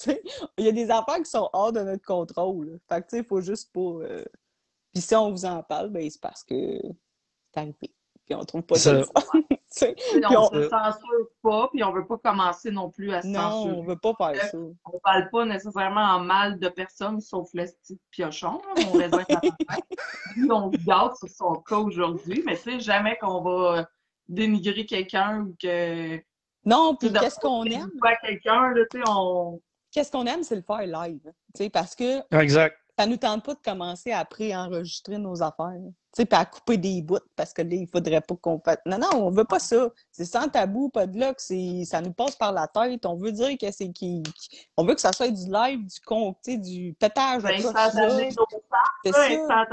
[0.01, 0.21] Tu sais,
[0.57, 2.79] il y a des affaires qui sont hors de notre contrôle.
[2.87, 3.79] Fait que tu sais, il faut juste pas.
[3.81, 4.23] euh,
[4.93, 6.79] Puis si on vous en parle, ben c'est parce que
[7.55, 7.91] arrivé.
[8.25, 9.01] Puis on trouve pas Ça-
[9.71, 9.95] Puis
[10.29, 13.39] on on- se censure pas, puis on veut pas commencer non plus à se Non,
[13.39, 13.85] on censurer.
[13.87, 14.57] veut pas faire ça.
[14.57, 19.23] On parle pas nécessairement en mal de personne, sauf le style piochon, là, mon raisin.
[20.35, 23.87] Lui, on se gâte sur son cas aujourd'hui, mais tu sais, jamais qu'on va
[24.27, 26.17] dénigrer quelqu'un ou que...
[26.65, 27.91] Non, puis qu'est-ce qu'on aime?
[28.23, 29.61] Quelqu'un, là, tu sais, on...
[29.91, 31.21] Qu'est-ce qu'on aime, c'est le faire live.
[31.55, 32.75] Tu sais, parce que Exact.
[32.99, 35.71] Ça nous tente pas de commencer à pré-enregistrer nos affaires.
[35.81, 38.79] Tu sais, puis à couper des bouts parce que là, il faudrait pas qu'on fasse.
[38.85, 39.89] Non, non, on veut pas ça.
[40.11, 41.85] C'est sans tabou, pas de là, que c'est...
[41.85, 43.05] ça nous passe par la tête.
[43.05, 44.21] On veut dire que c'est qui.
[44.75, 47.65] On veut que ça soit du live, du con, tu sais, du pétage de Ben,
[47.65, 48.29] instantané, là.
[48.37, 48.45] nos
[49.05, 49.65] C'est faces, ça.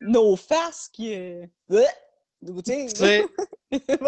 [0.00, 1.14] Nos faces qui.
[1.16, 1.82] euh, euh,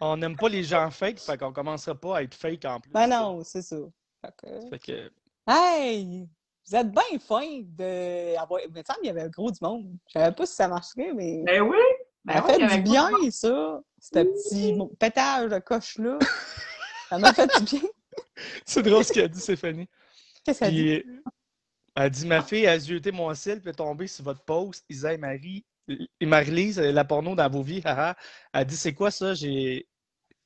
[0.00, 2.90] on- n'aime pas les gens fake, fait qu'on commencera pas à être fake en plus.
[2.90, 3.76] Ben non, c'est ça.
[4.20, 5.12] Fait que- Fait que,
[5.46, 6.28] Hey!
[6.68, 8.36] Vous êtes bien fin de.
[8.36, 8.60] avoir-
[9.02, 9.86] Il y avait un gros du monde.
[10.06, 11.42] Je savais pas si ça marcherait, mais.
[11.46, 11.76] Ben oui!
[12.24, 13.80] Ben ça oui, fait du quoi bien, ça.
[14.00, 16.18] Ce petit pétage de coche-là.
[17.08, 17.88] Ça m'a fait du bien.
[18.66, 19.88] c'est drôle ce qu'elle dit, Stéphanie.
[20.44, 21.00] Qu'est-ce qu'elle dit?
[21.00, 21.20] Puis,
[21.96, 24.84] elle dit Ma fille a zioté mon ciel, puis est tombée sur votre post.
[24.90, 28.14] Isa et Marie, et Marie-Lise, la porno dans vos vies, haha.
[28.52, 29.88] Elle dit C'est quoi ça J'ai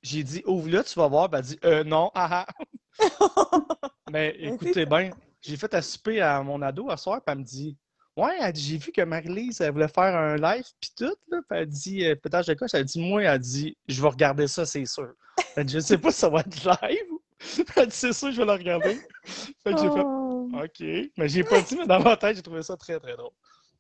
[0.03, 1.29] j'ai dit Ouvre-le, tu vas voir.
[1.31, 2.47] Puis elle dit Euh, non, haha.
[4.13, 5.11] Mais écoutez bien,
[5.43, 7.77] j'ai fait à souper à mon ado à soir, puis elle me dit
[8.17, 11.39] Ouais, elle dit, j'ai vu que Marie-Lise, elle voulait faire un live, puis tout, là.
[11.49, 14.47] Puis elle dit, euh, pétage de coche, elle dit, moi, elle dit, je vais regarder
[14.49, 15.15] ça, c'est sûr.
[15.57, 17.07] Elle dit, je sais pas si ça va être live.
[17.77, 19.01] Elle dit, c'est sûr, je vais le regarder.
[19.25, 20.49] Fait que j'ai fait, Oh.
[20.63, 21.11] OK.
[21.17, 23.33] Mais j'ai pas dit, mais dans ma tête, j'ai trouvé ça très, très drôle.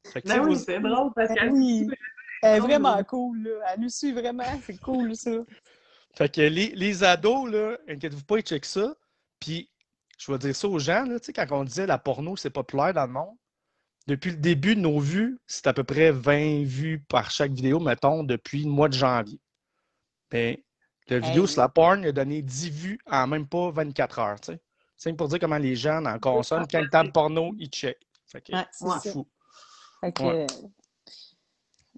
[0.06, 1.86] Fait que, Ben oui, vous- c'est drôle parce qu'elle oui.
[2.42, 3.50] Elle est vraiment cool, là.
[3.74, 4.42] Elle nous suit vraiment.
[4.66, 5.30] C'est cool, ça.
[6.16, 8.94] Fait que les, les ados, là, inquiétez-vous pas, ils checkent ça.
[9.38, 9.68] Puis,
[10.24, 12.50] je vais dire ça aux gens, là, tu sais, quand on disait la porno, c'est
[12.50, 13.36] populaire dans le monde,
[14.06, 17.80] depuis le début de nos vues, c'est à peu près 20 vues par chaque vidéo,
[17.80, 19.40] mettons, depuis le mois de janvier.
[20.30, 20.56] Ben,
[21.08, 21.48] la vidéo Hey.
[21.48, 24.60] sur la porn a donné 10 vues en même pas 24 heures, tu sais.
[24.96, 26.66] C'est pour dire comment les gens en consomment.
[26.70, 27.98] Quand ils tapent porno, ils checkent.
[28.26, 28.64] Fait que, Ouais,
[29.02, 29.26] c'est fou.
[30.00, 30.46] Fait que, Ouais.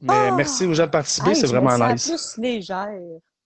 [0.01, 0.35] Mais Ah!
[0.35, 2.09] merci aux gens de participer, hey, c'est vraiment nice.
[2.09, 2.99] plus légère.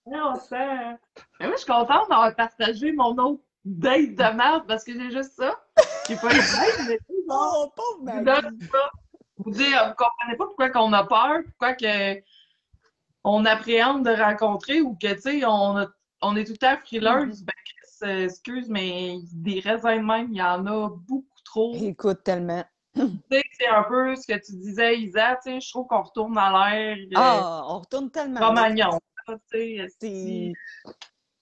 [0.06, 0.96] Non, ça.
[1.38, 5.10] Mais moi, je suis contente d'avoir partagé mon autre date de merde parce que j'ai
[5.10, 5.54] juste ça.
[6.08, 8.90] J'ai pas une date, mais tu genre, Oh, pauvre vous donne ça.
[9.36, 12.20] Vous comprenez pas pourquoi qu'on a peur, pourquoi que
[13.24, 15.88] on appréhende de rencontrer ou que, tu sais, on, a-
[16.22, 17.42] on est tout le temps frileuse.
[17.44, 21.72] Ben, Chris, euh, excuse, mais des raisins de même, il y en a beaucoup trop.
[21.76, 22.64] Tu Écoute tellement.
[23.30, 26.36] sais, c'est un peu ce que tu disais, Isa, tu sais, je trouve qu'on retourne
[26.38, 28.40] à l'air euh, Ah, on retourne tellement.
[28.46, 28.98] Romagnon.
[29.52, 30.52] Tu sais,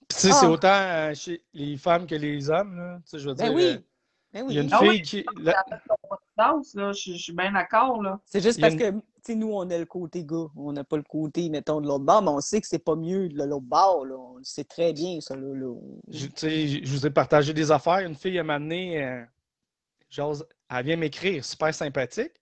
[0.09, 0.49] tu sais, c'est Ah.
[0.49, 2.97] autant euh, chez les femmes que les hommes, là.
[3.03, 3.79] Tu sais, je veux Ben dire, oui.
[4.33, 4.67] Ben il y a oui.
[4.67, 5.01] une Ah fille oui.
[5.01, 5.25] qui.
[5.41, 5.63] la-
[6.37, 6.53] là,
[6.93, 8.19] je, je suis bien d'accord, là.
[8.25, 10.47] C'est juste parce que, tu sais, nous, on a le côté gars.
[10.55, 12.95] On n'a pas le côté, mettons, de l'autre bord, mais on sait que c'est pas
[12.95, 14.15] mieux de l'autre bord, là.
[14.15, 15.53] On le sait très bien, ça, là.
[15.55, 15.73] là.
[16.09, 17.99] Je, tu sais, je vous ai partagé des affaires.
[17.99, 19.23] Une fille, elle m'a amené, euh,
[20.09, 22.33] j'ose- elle vient m'écrire, super sympathique.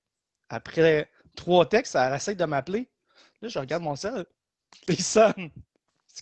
[0.50, 2.90] Après trois textes, elle essaie de m'appeler.
[3.42, 4.26] Là, je regarde mon sel.
[4.90, 5.50] il sonne.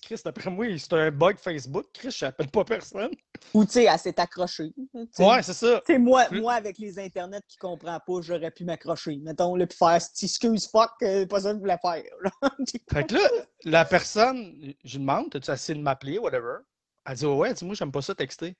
[0.01, 1.85] Chris, d'après moi, c'est un bug Facebook.
[1.93, 3.11] Chris, je n'appelle pas personne.
[3.53, 4.73] Ou, tu sais, elle s'est accrochée.
[4.93, 5.81] Ouais, c'est ça.
[5.85, 9.17] Tu sais, moi, moi, avec les internets qui ne comprend pas, j'aurais pu m'accrocher.
[9.17, 12.03] Mettons, là, puis faire excuse fuck, euh, pas ça que je voulais faire.
[12.91, 13.29] Fait que là,
[13.65, 16.57] la personne, je lui demande, t'as-tu essayé de m'appeler, whatever?
[17.05, 18.55] Elle dit, ouais, dis-moi, j'aime pas ça texter.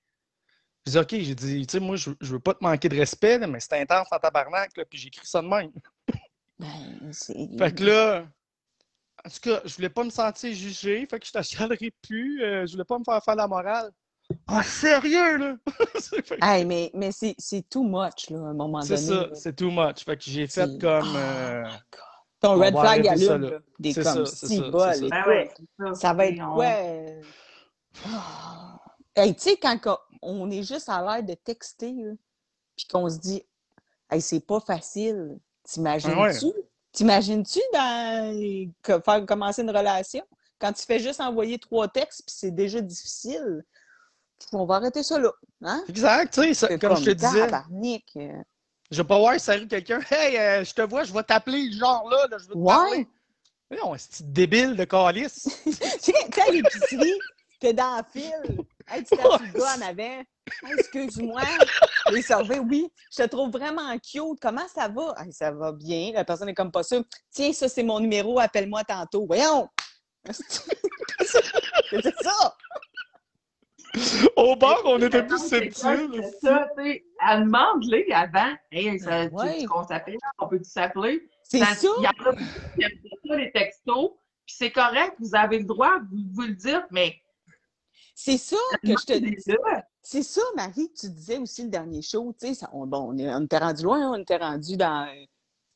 [0.86, 2.98] Je dis, OK, j'ai dit, tu sais, moi, je, je veux pas te manquer de
[2.98, 5.72] respect, mais c'est intense en tabarnak, là, puis j'ai écrit ça de même.
[6.60, 8.28] Ben, c'est- Fait que là,
[9.26, 12.66] en tout cas, je voulais pas me sentir jugé, fait que je t'achalerai plus, euh,
[12.66, 13.92] je voulais pas me faire faire la morale.
[14.48, 15.56] Ah, sérieux, là?
[16.12, 19.08] Que- Hey, mais, mais c'est c'est too much, là, à un moment c'est donné.
[19.08, 19.36] ça, là.
[19.36, 20.04] c'est too much.
[20.06, 21.14] Fait que j'ai fait C'est- comme.
[21.16, 21.64] Ah, euh,
[22.40, 23.56] Ton on red flag arrêter ça, allume, là.
[23.56, 23.60] là.
[23.80, 25.10] Des C'est comme ça, c'est si ça, c'est ça.
[25.10, 25.94] Ben ouais, c'est ça.
[25.94, 27.22] Ça va être euh,
[28.06, 28.80] ah.
[29.16, 31.94] Hey, tu sais, quand qu'on- on est juste à l'air de texter,
[32.76, 33.44] puis qu'on se dit,
[34.10, 35.38] hey, c'est pas facile.
[35.64, 36.16] T'imagines-tu?
[36.18, 36.63] Ah ouais.
[36.94, 38.72] T'imagines-tu dans...
[38.82, 40.24] que- faire commencer une relation?
[40.60, 43.64] Quand tu fais juste envoyer trois textes, puis c'est déjà difficile.
[44.52, 45.32] On va arrêter ça là.
[45.64, 45.84] Hein?
[45.90, 47.48] Exact, tu sais, comme je te disais.
[48.18, 48.42] euh.
[48.92, 50.00] Je vais pas voir salut quelqu'un.
[50.10, 52.98] Hey, euh, je te vois, je vais t'appeler, genre là, là, je veux te parler.
[53.00, 53.08] Ouais.
[53.72, 55.50] Mais non, c'est débile de calice.
[55.66, 57.20] Tu sais, à l'épicerie,
[57.60, 58.58] t'es dans le fil.
[58.94, 60.24] Hey, tu t'as le gars en avant?
[60.64, 61.42] Hey, excuse-moi.
[62.12, 62.24] Les
[62.60, 64.40] oui, je te trouve vraiment cute.
[64.40, 65.16] Comment ça va?
[65.18, 66.12] Hey, ça va bien.
[66.14, 67.04] La personne est comme pas sûre.
[67.32, 69.26] Tiens, ça, c'est mon numéro, appelle-moi tantôt.
[69.26, 69.68] Voyons!
[70.30, 72.56] C'est ça!
[74.36, 75.72] Au bar, on était plus subtil.
[75.72, 77.06] c'est ça, tu sais?
[77.28, 78.54] Elle demande-les avant.
[78.72, 79.60] Hey, ça, Ouais.
[79.60, 80.18] tu qu'on s'appelle?
[80.40, 81.28] On peut-tu s'appeler?
[81.44, 81.76] C'est Ça-!
[81.98, 82.90] Il y a
[83.28, 84.12] ça, les textos.
[84.46, 87.23] Puis c'est correct, vous avez le droit, vous, vous le dire, mais
[88.26, 89.36] C'est ça que je te dis.
[90.02, 92.34] C'est ça, Marie, que tu disais aussi le dernier show.
[92.40, 95.08] Tu sais, ça- on, bon, on, est, on était rendu loin, on était rendu dans.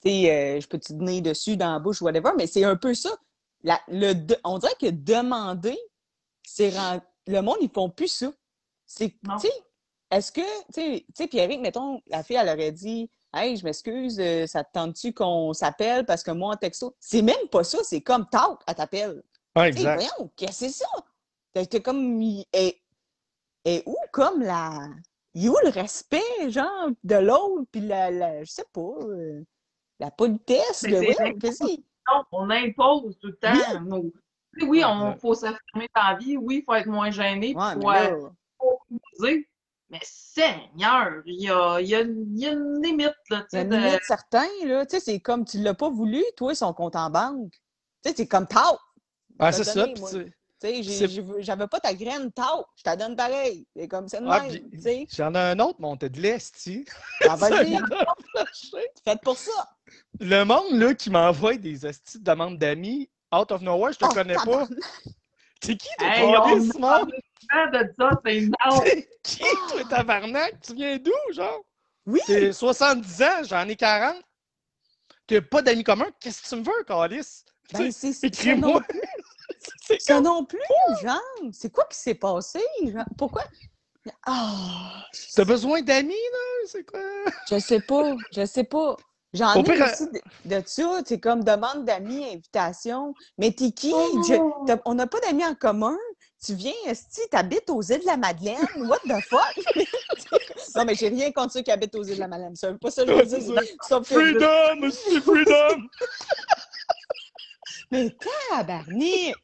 [0.01, 2.77] Tu sais, euh, je peux te donner dessus, dans la bouche, whatever, mais c'est un
[2.77, 3.09] peu ça.
[3.63, 4.13] La- le,
[4.45, 5.77] on dirait que demander,
[6.45, 6.71] c'est
[7.27, 8.31] le monde, ils font plus ça.
[8.85, 9.37] C'est, tu Non.
[9.39, 9.51] sais,
[10.11, 10.41] est-ce que,
[10.73, 14.69] tu sais, Pierrick, mettons, la fille, elle aurait dit, Hey, je m'excuse, euh, ça te
[14.71, 18.61] tente-tu qu'on s'appelle parce que moi, en texto, c'est même pas ça, c'est comme talk,
[18.65, 19.21] elle t'appelle.
[19.57, 19.95] Sais, exact.
[19.95, 20.87] voyons, qu'est-ce que c'est ça?
[21.57, 22.21] T'as été comme.
[22.53, 22.79] Et,
[23.65, 24.77] et où comme la.
[25.33, 28.43] Il est où le respect, genre, de l'autre, puis la, la.
[28.43, 28.79] Je sais pas.
[28.81, 29.43] euh,
[29.99, 31.01] la politesse, de.
[32.07, 33.81] Non, on impose tout le temps.
[33.81, 34.13] nos-
[34.61, 36.37] Oui, oui, on faut s'affirmer dans la vie.
[36.37, 37.55] Oui, il faut être moins gêné.
[37.55, 38.11] Ouais,
[39.17, 39.43] mais
[39.89, 43.41] là, Seigneur, il y a, il y a une- il y a une limite, là,
[43.41, 43.75] tu il y a sais, une de...
[43.77, 44.85] limite certain, là.
[44.85, 47.51] Tu sais, c'est comme tu l'as pas voulu, toi, son compte en banque.
[48.03, 48.59] Tu sais, c'est comme tau.
[49.39, 49.87] Ah, c'est ça.
[49.97, 50.11] moi.
[50.11, 51.07] tu- Tu sais,
[51.39, 52.65] j'avais pas ta graine tau.
[52.75, 53.67] Je te donne pareil.
[53.75, 55.07] C'est comme ça de Ah, même, puis.
[55.15, 56.85] J'en ai un autre, monté de l'Est, tu
[57.27, 57.77] Ah, vas-y,
[59.05, 59.69] faites pour ça.
[60.19, 64.05] Le monde là, qui m'envoie des hosties de demandes d'amis, out of nowhere, je te
[64.05, 64.67] Oh, connais pas.
[65.61, 68.81] T'es qui, toi, Hey, on de ça, c'est non.
[68.81, 70.59] T'es qui, toi, tabarnak?
[70.61, 71.61] Tu viens d'où, genre?
[72.07, 72.19] Oui.
[72.25, 74.15] T'es 70 ans, j'en ai 40.
[75.27, 76.09] T'as pas d'amis communs?
[76.19, 77.43] Qu'est-ce que tu me veux, Calis?
[77.73, 78.81] Ben, c'est Écris-moi.
[79.99, 80.59] Ça non plus,
[81.01, 81.19] genre.
[81.53, 82.61] C'est quoi qui s'est passé?
[82.85, 83.05] genre?
[83.17, 83.43] Pourquoi?
[84.25, 85.03] Ah,
[85.35, 86.67] T'as besoin d'amis, là?
[86.67, 86.99] C'est quoi?
[87.49, 88.95] je sais pas, je sais pas.
[89.33, 90.21] J'en ai pire, aussi de,
[90.57, 93.13] de ça, c'est comme demande d'amis, invitation.
[93.37, 93.91] Mais t'es qui?
[93.93, 94.65] Oh!
[94.67, 95.97] Je- on n'a pas d'amis en commun.
[96.43, 98.65] Tu viens, esti, t'habites aux îles de la Madeleine.
[98.77, 99.75] What the fuck?
[100.75, 102.55] non, mais j'ai rien contre ceux qui habitent aux îles de la Madeleine.
[102.55, 103.63] C'est pas ça que je veux dire.
[104.05, 104.89] Freedom!
[104.91, 105.87] C'est freedom!
[107.91, 108.15] Mais
[108.49, 109.35] tabarnak!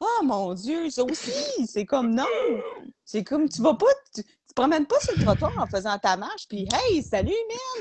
[0.00, 2.26] Oh mon Dieu, ça aussi, c'est comme non!
[3.04, 4.22] C'est comme, tu vas pas, tu,
[4.54, 7.30] promènes pas sur le trottoir en faisant ta marche, puis hey, salut,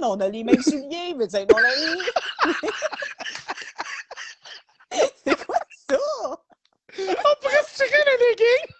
[0.01, 2.01] man, on a les mêmes souliers, mais c'est mon ami!
[5.25, 5.57] c'est quoi
[5.89, 5.97] ça?
[6.97, 8.75] On pourrait se tirer le legging!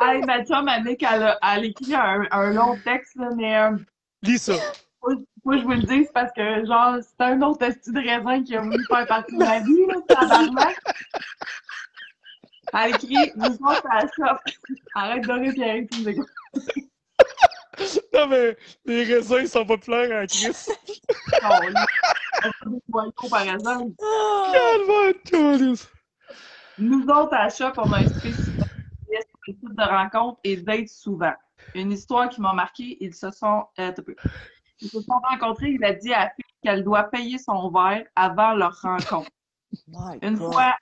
[0.00, 3.76] Hey, ma chum, elle a, elle a écrit un, un long texte, là, mais euh,
[4.22, 4.54] Lis ça.
[5.02, 8.42] Moi, je vous le dis, c'est parce que, genre, c'est un autre esti de raisin
[8.42, 10.76] qui a voulu faire partie de ma vie, là, tabarnak.
[12.72, 14.38] Elle écrit, nous autres, à la shop.
[14.94, 16.28] Arrête de Pierre, tu écoutes.
[18.12, 20.72] Non, mais les raisins, ils sont populaires en Christ.
[21.42, 21.60] Non,
[22.72, 23.92] des par exemple.
[26.78, 28.52] Nous autres, à la shop, on a inscrit sur
[29.62, 31.34] de rencontres et dates souvent.
[31.74, 33.66] Une histoire qui m'a marqué, ils se sont...
[33.78, 34.16] euh, attends un peu.
[34.80, 38.04] Ils se sont rencontrés, il a dit à la fille qu'elle doit payer son verre
[38.14, 39.30] avant leur rencontre.
[39.88, 40.52] My Une God.
[40.52, 40.76] fois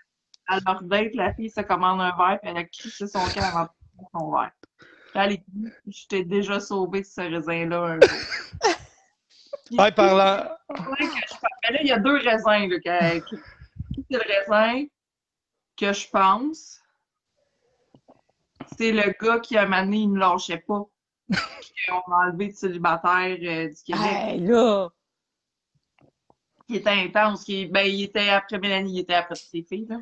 [0.46, 3.32] à leur date, la fille se commande un verre et elle a crissé son de
[3.32, 3.74] prendre
[4.12, 4.52] son verre.
[4.78, 8.10] Puis elle écrit Je t'ai déjà sauvé de ce raisin-là un jour.
[9.66, 10.58] Puis, là,
[11.80, 13.36] il y a deux raisins, là, que,
[13.94, 14.84] c'est le raisin
[15.76, 16.80] que je pense?
[18.76, 20.84] C'est le gars qui, moment donné, il me lâchait pas.
[21.28, 24.04] Qu'on a enlevé de célibataire euh, du Québec.
[24.04, 24.90] Hey, là!
[26.66, 27.44] qui était intense.
[27.44, 29.86] Qui, ben, il était après Mélanie, il était après toutes les filles.
[29.88, 29.98] Là.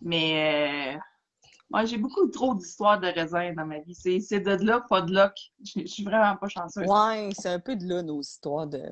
[0.00, 0.98] Mais euh,
[1.70, 3.94] moi, j'ai beaucoup trop d'histoires de raisins dans ma vie.
[3.94, 5.28] C'est de là, pas de là.
[5.30, 6.86] que Je je suis vraiment pas chanceuse.
[6.86, 8.82] Ouais, c'est un peu de là, nos histoires de.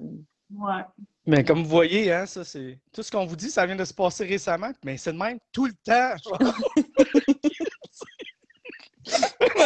[0.51, 0.83] Ouais.
[1.27, 2.79] Mais comme vous voyez, hein, ça, c'est.
[2.93, 5.39] Tout ce qu'on vous dit, ça vient de se passer récemment, mais c'est de même
[5.53, 6.15] tout le temps.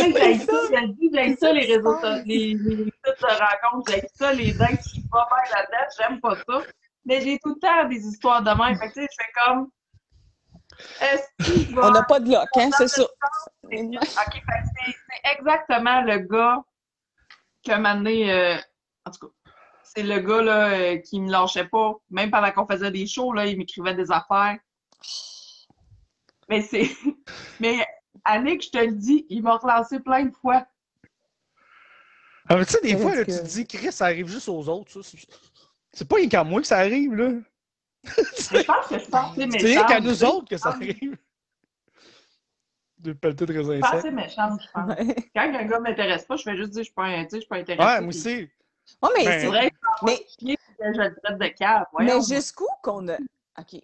[0.03, 2.61] J'ai ça, j'ai ça, les réseaux sociaux, les, sites
[3.07, 6.63] de rencontres, j'ai ça, les dates, je suis pas bien là-dedans, j'aime pas ça.
[7.05, 8.77] Mais j'ai tout le temps des histoires de même.
[8.79, 9.71] Fait que, tu sais, je fais comme.
[11.01, 13.03] Est-ce qu'il va On n'a pas de lock, hein, c'est ça.
[13.03, 13.11] Ok,
[13.65, 16.63] c'est exactement le gars
[17.65, 18.57] que m'a donné, euh,
[19.05, 19.51] en tout cas,
[19.83, 21.95] c'est le gars là, euh, qui me lâchait pas.
[22.11, 24.59] Même pendant qu'on faisait des shows, là, il m'écrivait des affaires.
[26.49, 26.91] Mais c'est.
[27.61, 27.87] Mais
[28.25, 30.67] Annick, je te le dis, il m'a relancé plein de fois.
[32.49, 34.69] Ah, mais tu sais, des fois, là, tu te dis, Chris, ça arrive juste aux
[34.69, 35.03] autres.
[35.03, 35.17] ça.
[35.93, 37.31] C'est- pas rien qu'à moi que ça arrive, là.
[38.05, 41.17] Je pense que je pense que c'est rien qu'à nous autres que ça arrive.
[42.99, 44.05] De pelleter de raisin Je pense que sec.
[44.07, 45.17] c'est méchant, je pense.
[45.35, 47.37] Quand un gars m'intéresse pas, je fais juste dire, je suis pas, un- tu sais,
[47.37, 47.87] je suis pas intéressée.
[47.89, 48.37] Ouais, moi puis aussi.
[49.03, 49.71] Ouais, mais, Ben, c'est- vrai
[50.03, 51.85] mais, chier, je le traite de cave.
[51.99, 53.17] mais jusqu'où qu'on a.
[53.59, 53.81] OK.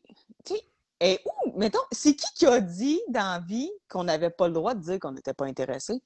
[1.01, 4.55] Et où, mettons, c'est qui qui a dit dans la vie qu'on n'avait pas le
[4.55, 6.01] droit de dire qu'on n'était pas intéressé?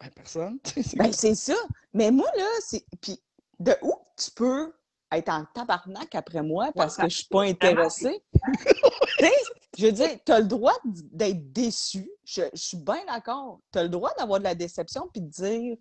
[0.00, 0.58] Ben, personne.
[0.64, 1.54] C'est- Ben, c'est ça.
[1.92, 2.84] Mais moi, là, c'est.
[3.00, 3.20] Puis,
[3.58, 4.72] de où tu peux
[5.12, 8.22] être en tabarnak après moi parce que je suis pas intéressée?
[9.78, 12.10] je veux dire, tu as le droit d'être déçu.
[12.24, 13.60] Je, je suis bien d'accord.
[13.72, 15.76] Tu as le droit d'avoir de la déception puis de dire.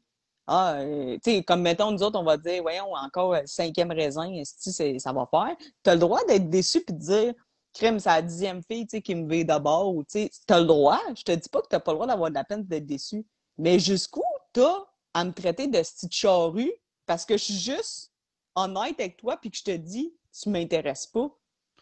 [0.48, 3.92] Ah, euh, tu sais, comme mettons, nous autres, on va dire, voyons, encore euh, cinquième
[3.92, 5.56] raisin, ça va faire.
[5.84, 7.34] Tu as le droit d'être déçu puis de dire,
[7.74, 10.54] crème, c'est la dixième fille, tu sais, qui me veut d'abord, ou tu sais, tu
[10.54, 11.00] as le droit.
[11.16, 13.26] Je te dis pas que tu pas le droit d'avoir de la peine d'être déçu.
[13.58, 16.72] Mais jusqu'où t'as à me traiter de petite charrue
[17.06, 18.12] parce que je suis juste
[18.56, 21.30] honnête avec toi puis que je te dis, tu m'intéresses pas.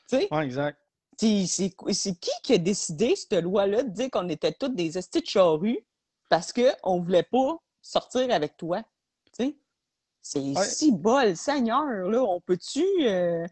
[0.10, 0.80] Tu sais, Ouais, exact.
[1.18, 1.70] c'est
[2.20, 5.86] qui qui a décidé, cette loi-là, de dire qu'on était toutes des estis de charrues
[6.30, 8.82] parce qu'on voulait pas sortir avec toi?
[9.38, 9.58] Tu sais,
[10.22, 10.66] c'est Ouais.
[10.66, 12.84] si bol, Seigneur, là, on peut-tu...
[13.02, 13.46] euh,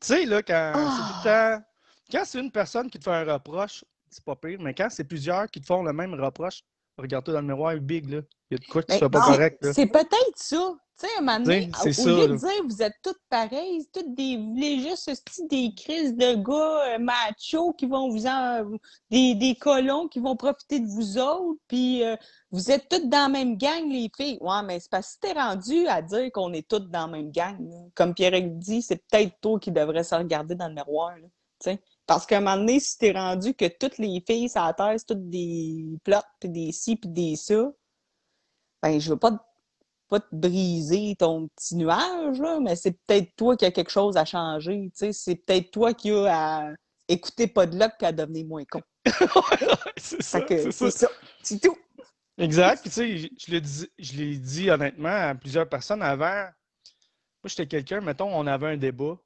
[0.00, 0.96] Tu sais, là, quand Ah.
[0.96, 1.64] c'est tout le temps.
[2.10, 5.04] Quand c'est une personne qui te fait un reproche, c'est pas pire, mais quand c'est
[5.04, 6.62] plusieurs qui te font le même reproche,
[6.96, 8.20] regarde-toi dans le miroir, big, là.
[8.50, 9.72] Il y a de quoi que tu sois pas correct.
[9.72, 10.74] C'est peut-être ça.
[10.98, 12.26] Tu sais, à un moment donné, au ça, lieu là.
[12.26, 16.34] de dire vous êtes toutes pareilles, toutes des vous voulez juste esti, des crises de
[16.34, 18.64] gars euh, machos qui vont vous en
[19.08, 22.16] des, des colons qui vont profiter de vous autres, puis euh,
[22.50, 24.38] vous êtes toutes dans la même gang, les filles.
[24.40, 27.12] Ouais, mais c'est parce que si t'es rendu à dire qu'on est toutes dans la
[27.12, 30.74] même gang, là, comme Pierre dit, c'est peut-être toi qui devrais se regarder dans le
[30.74, 31.10] miroir.
[31.10, 31.28] Là,
[31.60, 31.80] tu sais.
[32.08, 34.94] Parce qu'à un moment donné, si t'es rendu que toutes les filles sur la terre,
[34.96, 37.70] c'est toutes des plots, puis des ci, puis des ça,
[38.82, 39.36] ben je veux pas te
[40.08, 44.16] pas te briser ton petit nuage, là, mais c'est peut-être toi qui a quelque chose
[44.16, 44.90] à changer.
[44.94, 45.12] tu sais.
[45.12, 46.70] C'est peut-être toi qui a à
[47.06, 48.80] écouter pas de luck et à devenir moins con.
[49.98, 50.90] c'est ça, c'est ça.
[50.90, 51.08] ça.
[51.42, 51.76] C'est tout.
[52.38, 52.80] Exact.
[52.80, 56.44] Puis, tu sais, je- je l'ai dit, je l'ai dit honnêtement à plusieurs personnes avant.
[56.44, 56.52] Moi,
[57.44, 59.18] j'étais quelqu'un, mettons, on avait un débat.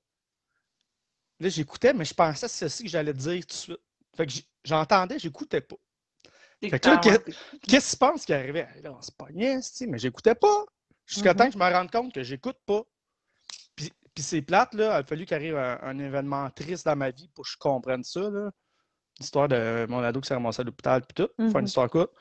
[1.43, 3.81] Là, j'écoutais, mais je pensais que c'est ceci que j'allais dire tout de suite.
[4.17, 4.33] Fait que
[4.65, 5.77] j'entendais, j'écoutais pas.
[6.61, 8.69] Fait que là, Qu'est-ce que tu penses qui arrivait?
[8.81, 10.65] Là, on se pognait, mais j'écoutais pas.
[11.05, 12.83] Jusqu'à temps que je me rende compte que j'écoute pas.
[13.75, 14.85] Puis, puis c'est plate, là.
[14.85, 17.57] Il a fallu qu'il arrive un, un événement triste dans ma vie pour que je
[17.59, 18.53] comprenne ça, là.
[19.19, 21.31] L'histoire de mon ado qui s'est ramassé à l'hôpital, puis tout.
[21.39, 21.59] Mhm.
[21.59, 22.13] une histoire courte.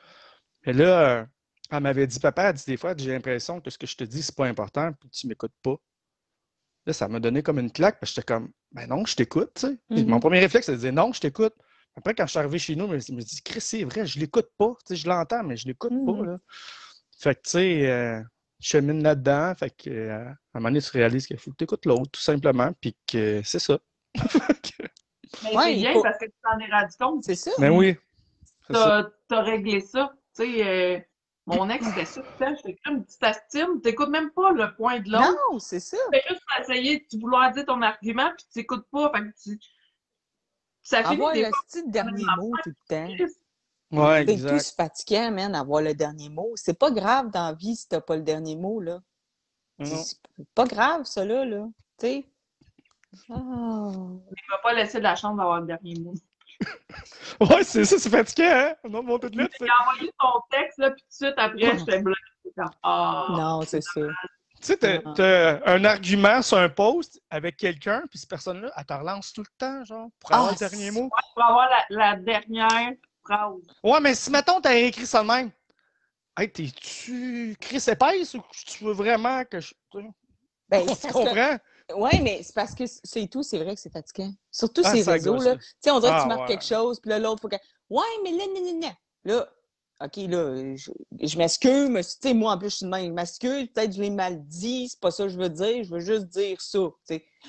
[0.66, 1.28] Et là,
[1.70, 4.04] elle m'avait dit, papa, elle dit des fois, j'ai l'impression que ce que je te
[4.04, 5.76] dis, c'est pas important, puis tu m'écoutes pas.
[6.86, 9.52] Là, ça m'a donné comme une claque, parce que j'étais comme, ben non, je t'écoute,
[9.56, 9.78] tu sais.
[9.90, 10.08] Mhm.
[10.10, 11.54] Mon premier réflexe, c'est de dire, non, je t'écoute.
[11.96, 14.18] Après, quand je suis arrivé chez nous, je me suis dit, Chris, c'est vrai, je
[14.20, 14.74] l'écoute pas.
[14.88, 16.06] Tu sais, je l'entends, mais je l'écoute Mhm.
[16.06, 16.38] pas, là.
[17.20, 18.20] Fait que, tu sais, euh,
[18.60, 19.54] je chemine là-dedans.
[19.56, 22.10] Fait que, euh, à un moment donné, tu réalises qu'il faut que tu écoutes l'autre,
[22.12, 23.78] tout simplement, puis que c'est ça.
[25.44, 27.24] Mais Ouais, c'est bien faut- parce que tu t'en es rendu compte.
[27.24, 27.52] C'est ça.
[27.60, 27.96] Mais oui,
[28.72, 28.74] ça.
[28.74, 30.12] T'as t'as réglé ça.
[30.36, 31.00] Tu sais, euh,
[31.48, 32.22] mon ex, c'était ça.
[32.22, 35.36] Putain, je fais comme tu t'estimes, t'écoutes même pas le point de l'autre.
[35.52, 35.98] Non, c'est ça.
[36.12, 39.12] Tu fais juste essayer de vouloir dire ton argument, puis tu t'écoutes pas.
[39.14, 39.60] Fait que tu...
[40.84, 43.26] Ça finit Avoir des le fois petit dernier mot tout le temps.
[43.92, 44.50] Ouais, C'est exact.
[44.50, 46.52] plus fatigant, man, avoir le dernier mot.
[46.56, 49.02] C'est pas grave dans la vie si t'as pas le dernier mot, là.
[49.80, 49.86] Non.
[49.86, 50.18] C'est
[50.56, 51.68] pas grave, ça, là, là.
[52.00, 52.28] Tu sais.
[53.30, 53.36] Ah.
[53.36, 56.14] Il m'a pas laissé de la chance d'avoir le dernier mot.
[57.40, 58.76] Ouais, c'est ça, c'est fatiguant, hein?
[58.88, 61.92] Non, mon tête là, J'ai envoyé ton texte, là, puis tout de suite après, j'étais.
[61.98, 62.04] J'étais
[62.56, 64.02] comme, Ah, Non, c'est ça.
[64.02, 64.08] Tu
[64.68, 65.00] sais, t'as
[65.66, 65.72] Ah.
[65.72, 69.48] un argument sur un post avec quelqu'un, puis cette personne-là, elle te relance tout le
[69.58, 71.10] temps, genre, pour avoir Ah, le dernier mot.
[71.34, 72.92] Pour avoir la, la dernière
[73.24, 73.62] phrase.
[73.84, 75.52] Ouais, mais si, mettons, t'as écrit ça de même,
[76.38, 79.74] hey, t'es-tu Chris épaisse ou tu veux vraiment que je.
[80.70, 81.02] Ben, parce
[81.96, 84.32] Ouais, mais c'est parce que c'est tout, c'est vrai que c'est fatigant.
[84.52, 85.56] Surtout Ah, ces réseaux, là.
[85.58, 86.48] Tu sais, on dirait que Ah, tu marques ouais.
[86.48, 87.56] quelque chose, puis là, l'autre, faut que.
[87.90, 88.92] Ouais, mais là, non, non, non.
[89.26, 89.48] Là,
[90.04, 93.06] OK, là, je, je m'excuse, mais tu sais, moi, en plus, je suis de même.
[93.08, 95.84] Je m'excuse, peut-être que je l'ai mal dit, c'est pas ça que je veux dire,
[95.84, 96.80] je veux juste dire ça.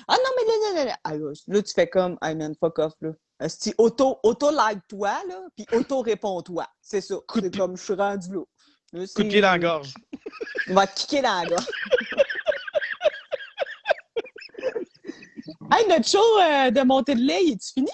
[0.07, 0.97] Ah non, mais là, là, là, là.
[1.03, 3.09] Ah, là, là, tu fais comme, hey man, fuck off, là.
[3.39, 6.67] Esti, auto, auto-like-toi, là, puis auto-réponds-toi.
[6.81, 7.15] C'est ça.
[7.33, 8.41] C'est comme, je suis rendu là.
[8.93, 9.93] Là, Coup de c'est- pied dans la gorge.
[10.69, 11.65] on va te kicker dans la gorge.
[15.71, 17.91] Hey, notre show euh, de montée de lait, est-tu fini?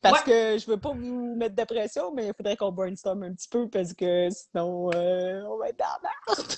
[0.00, 3.34] Parce que je veux pas vous mettre de pression, mais il faudrait qu'on brainstorm un
[3.34, 6.48] petit peu parce que sinon, euh, on va être dans la merde.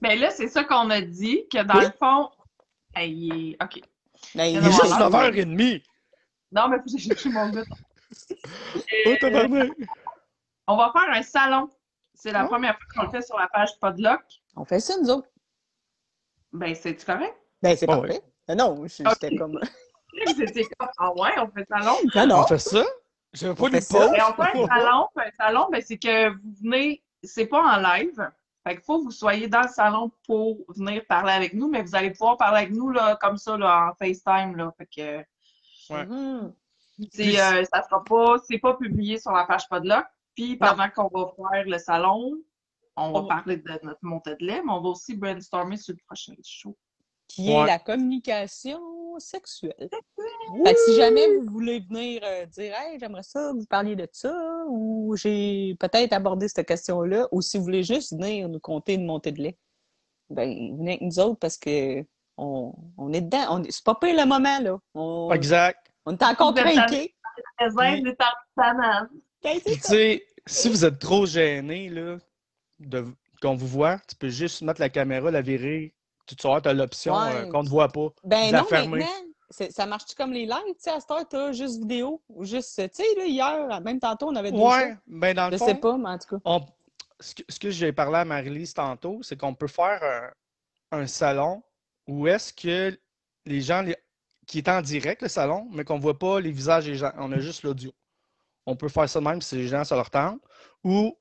[0.00, 1.84] Ben là, c'est ça qu'on a dit, que dans Oui.
[1.84, 2.30] le fond.
[2.94, 3.80] Hey, il est- OK.
[4.34, 5.82] Mais Il est Non, juste non, 9h30.
[6.52, 7.64] Non, mais j'aille chercher mon gars.
[9.06, 9.70] Oh, tabarnak.
[10.66, 11.68] On va faire un salon.
[12.14, 12.48] C'est la Oh.
[12.48, 14.20] première fois qu'on le fait sur la page Podlock.
[14.56, 15.28] On fait ça, nous autres.
[16.52, 17.34] Ben, c'est-tu correct?
[17.62, 18.22] Ben, c'est Ah parfait.
[18.48, 19.16] Non, je- Ok.
[19.20, 19.58] j'étais comme.
[20.26, 21.96] C'était comme, ah ouais, on fait salon.
[22.14, 22.40] Non, non.
[22.40, 22.84] On fait ça?
[23.32, 23.98] Je veux pas ça.
[23.98, 24.10] pauses.
[24.10, 25.06] Ben, on fait un salon.
[25.16, 28.30] Un salon, ben, c'est que vous venez, c'est pas en live.
[28.64, 31.82] Fait qu'il faut que vous soyez dans le salon pour venir parler avec nous, mais
[31.82, 34.70] vous allez pouvoir parler avec nous, là, comme ça, là, en FaceTime, là.
[34.78, 35.24] Fait que,
[35.92, 36.06] Ouais.
[37.10, 40.04] Puis- euh, ça sera pas, c'est pas publié sur la page Podlock.
[40.36, 42.34] Puis, pendant qu'on va faire le salon,
[42.96, 46.00] on va parler de notre montée de lait, mais on va aussi brainstormer sur le
[46.06, 46.76] prochain show.
[47.34, 48.78] Qui est la communication
[49.18, 49.88] sexuelle.
[50.64, 54.06] Fait que si jamais vous voulez venir euh, dire Hey, j'aimerais ça, vous parliez de
[54.12, 54.34] ça,
[54.68, 59.06] ou j'ai peut-être abordé cette question-là, ou si vous voulez juste venir nous conter une
[59.06, 59.58] montée de lait,
[60.28, 62.04] ben venez avec nous autres parce que
[62.36, 63.60] on, on est dedans.
[63.60, 64.78] On, c'est pas pire le moment, là.
[64.94, 65.90] On, Exact.
[66.04, 67.14] on est encore craqués.
[69.42, 72.18] Ben, tu sais, si vous êtes trop gêné, là,
[72.78, 73.06] de,
[73.40, 75.94] qu'on vous voit, tu peux juste mettre la caméra, la virer.
[76.26, 77.34] Tu tu as l'option Ouais.
[77.34, 78.08] euh, qu'on ne voit pas.
[78.24, 78.98] Ben de la non, fermer.
[79.00, 80.56] maintenant, ça marche-tu comme les lives?
[80.68, 83.98] Tu sais, à cette heure, t'as juste vidéo, ou juste, tu sais, là, hier, même
[84.00, 86.36] tantôt, on avait deux Ouais, ben dans le Je fond, sais pas, mais en tout
[86.36, 86.42] cas.
[86.44, 86.64] on-
[87.20, 90.32] ce que, j'ai parlé à Marie-Lise tantôt, c'est qu'on peut faire
[90.90, 91.62] un, un salon
[92.08, 92.98] où est-ce que
[93.46, 93.96] les gens les-
[94.46, 97.12] qui est en direct, le salon, mais qu'on ne voit pas les visages des gens,
[97.18, 97.92] on a juste l'audio.
[98.66, 100.40] On peut faire ça de même si les gens, ça leur tente.
[100.84, 101.16] Ou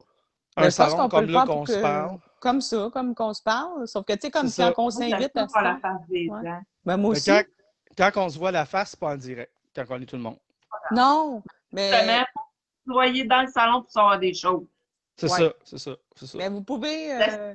[0.57, 2.17] Ben, un salon comme là qu'on se parle.
[2.41, 3.87] Comme ça, comme qu'on se parle.
[3.87, 6.41] Sauf que, tu sais, comme quand on s'invite à la face des Ouais.
[6.83, 7.29] Ben, moi Mais aussi.
[7.29, 10.15] quand, quand on se voit la face, c'est pas en direct, quand on est tout
[10.15, 10.39] le monde.
[10.91, 12.25] Non, mais, Justement,
[12.87, 14.65] vous soyez dans le salon pour savoir des choses.
[15.15, 15.37] C'est Ouais.
[15.37, 16.37] ça, c'est ça, c'est ça.
[16.39, 17.13] mais vous pouvez.
[17.13, 17.53] Euh,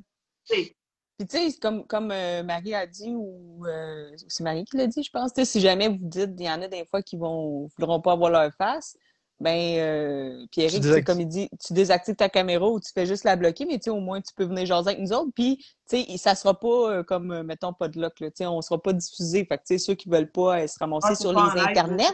[0.48, 0.76] Puis,
[1.18, 5.02] tu sais, comme, comme euh, Marie a dit, ou euh, c'est Marie qui l'a dit,
[5.02, 7.16] je pense, tu sais, si jamais vous dites, il y en a des fois qui
[7.16, 8.96] vont voudront pas avoir leur face,
[9.38, 13.04] ben, euh, puis Eric, Tu comme il dit, tu désactives ta caméra ou tu fais
[13.04, 15.30] juste la bloquer, mais tu au moins, tu peux venir jaser avec nous autres.
[15.34, 15.58] Puis,
[15.88, 18.46] tu sais, ça sera pas euh, comme, euh, mettons, pas de lock, là, tu sais,
[18.46, 19.44] on sera pas diffusé.
[19.44, 22.04] Fait que, tu sais, ceux qui veulent pas euh, se ramasser Ah, sur les internets,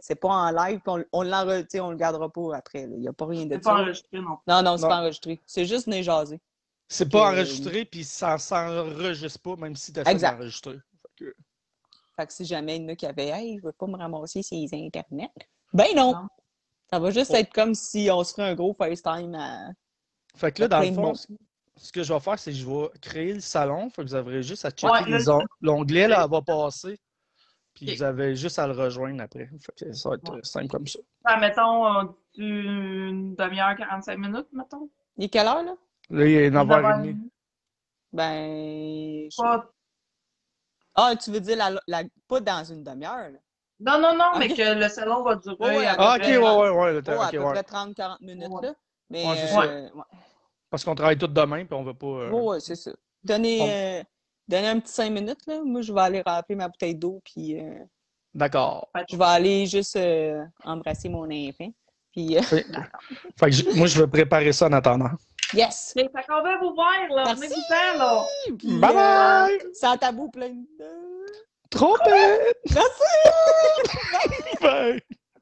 [0.00, 2.82] c'est pas- en live, on, on, l'enre- tu sais, on le gardera pas après.
[2.84, 3.82] Il n'y a pas rien de C'est pas ça.
[3.82, 4.42] enregistré non plus.
[4.52, 5.38] Non, non, c'est pas enregistré.
[5.46, 6.40] C'est juste venir jaser.
[6.88, 10.36] C'est pas enregistré, puis ça s'enregistre pas, même si tu essaies Exact.
[10.38, 10.78] d'enregistrer.
[11.18, 11.34] Fait que-
[12.16, 13.96] Fait que si jamais il y en a qui avaient Hey, je veux pas me
[13.96, 15.30] ramasser sur les internets.
[15.72, 16.12] Ben non!
[16.14, 16.28] Non.
[16.92, 19.68] Ça va juste être comme si on se ferait un gros FaceTime à.
[20.36, 22.88] Fait que là, dans le fond, ce- que je vais faire, c'est que je vais
[23.00, 23.88] créer le salon.
[23.90, 26.98] Fait que vous avez juste à checker Ouais, l'onglet, là, elle va passer.
[27.74, 29.48] Puis vous avez juste à le rejoindre après.
[29.60, 30.38] Fait que ça va être Ouais.
[30.38, 30.98] euh, simple comme ça.
[31.26, 32.04] Ça, mettons, euh,
[32.36, 34.90] une demi-heure, 45 minutes, mettons.
[35.16, 35.76] Il est quelle heure, là?
[36.10, 37.16] Là, il est 9h30.
[38.12, 39.28] Ben.
[39.30, 39.60] je-
[40.96, 43.38] Ah, tu veux dire la, la- pas dans une demi-heure, là?
[43.80, 45.56] Non, non, non, mais que le salon va durer.
[45.78, 46.92] Ouais, à peu Ah, ok, près- ouais, ouais, ouais.
[46.92, 47.52] le Oh, à ok, peu ouais.
[47.52, 48.66] près 30-40 minutes, Ouais.
[48.68, 48.74] là.
[49.08, 49.24] Mais.
[49.26, 50.02] Euh, ouais.
[50.68, 52.06] Parce qu'on travaille tous demain, puis on va pas.
[52.06, 52.90] euh, ouais, c'est ça.
[53.24, 54.02] Donnez, euh,
[54.46, 55.60] donnez un petit 5 minutes, là.
[55.64, 57.82] Moi, je vais aller remplir ma bouteille d'eau, puis euh,
[58.34, 58.88] D'accord.
[59.10, 61.72] je vais aller juste euh, embrasser mon enfant.
[62.12, 62.64] Puis, euh, Fait,
[63.38, 65.10] fait que je- moi, je vais préparer ça en attendant.
[65.54, 65.92] yes!
[65.96, 67.24] Mais ça qu'on va vous voir, là.
[67.24, 67.40] Merci.
[67.40, 68.24] Venez-vous-en, là.
[68.58, 69.54] Puis, Bye bye!
[69.64, 71.09] euh, Sans tabou plein de...
[71.70, 72.56] Trompet!
[72.74, 73.00] Was?
[74.60, 75.00] Was?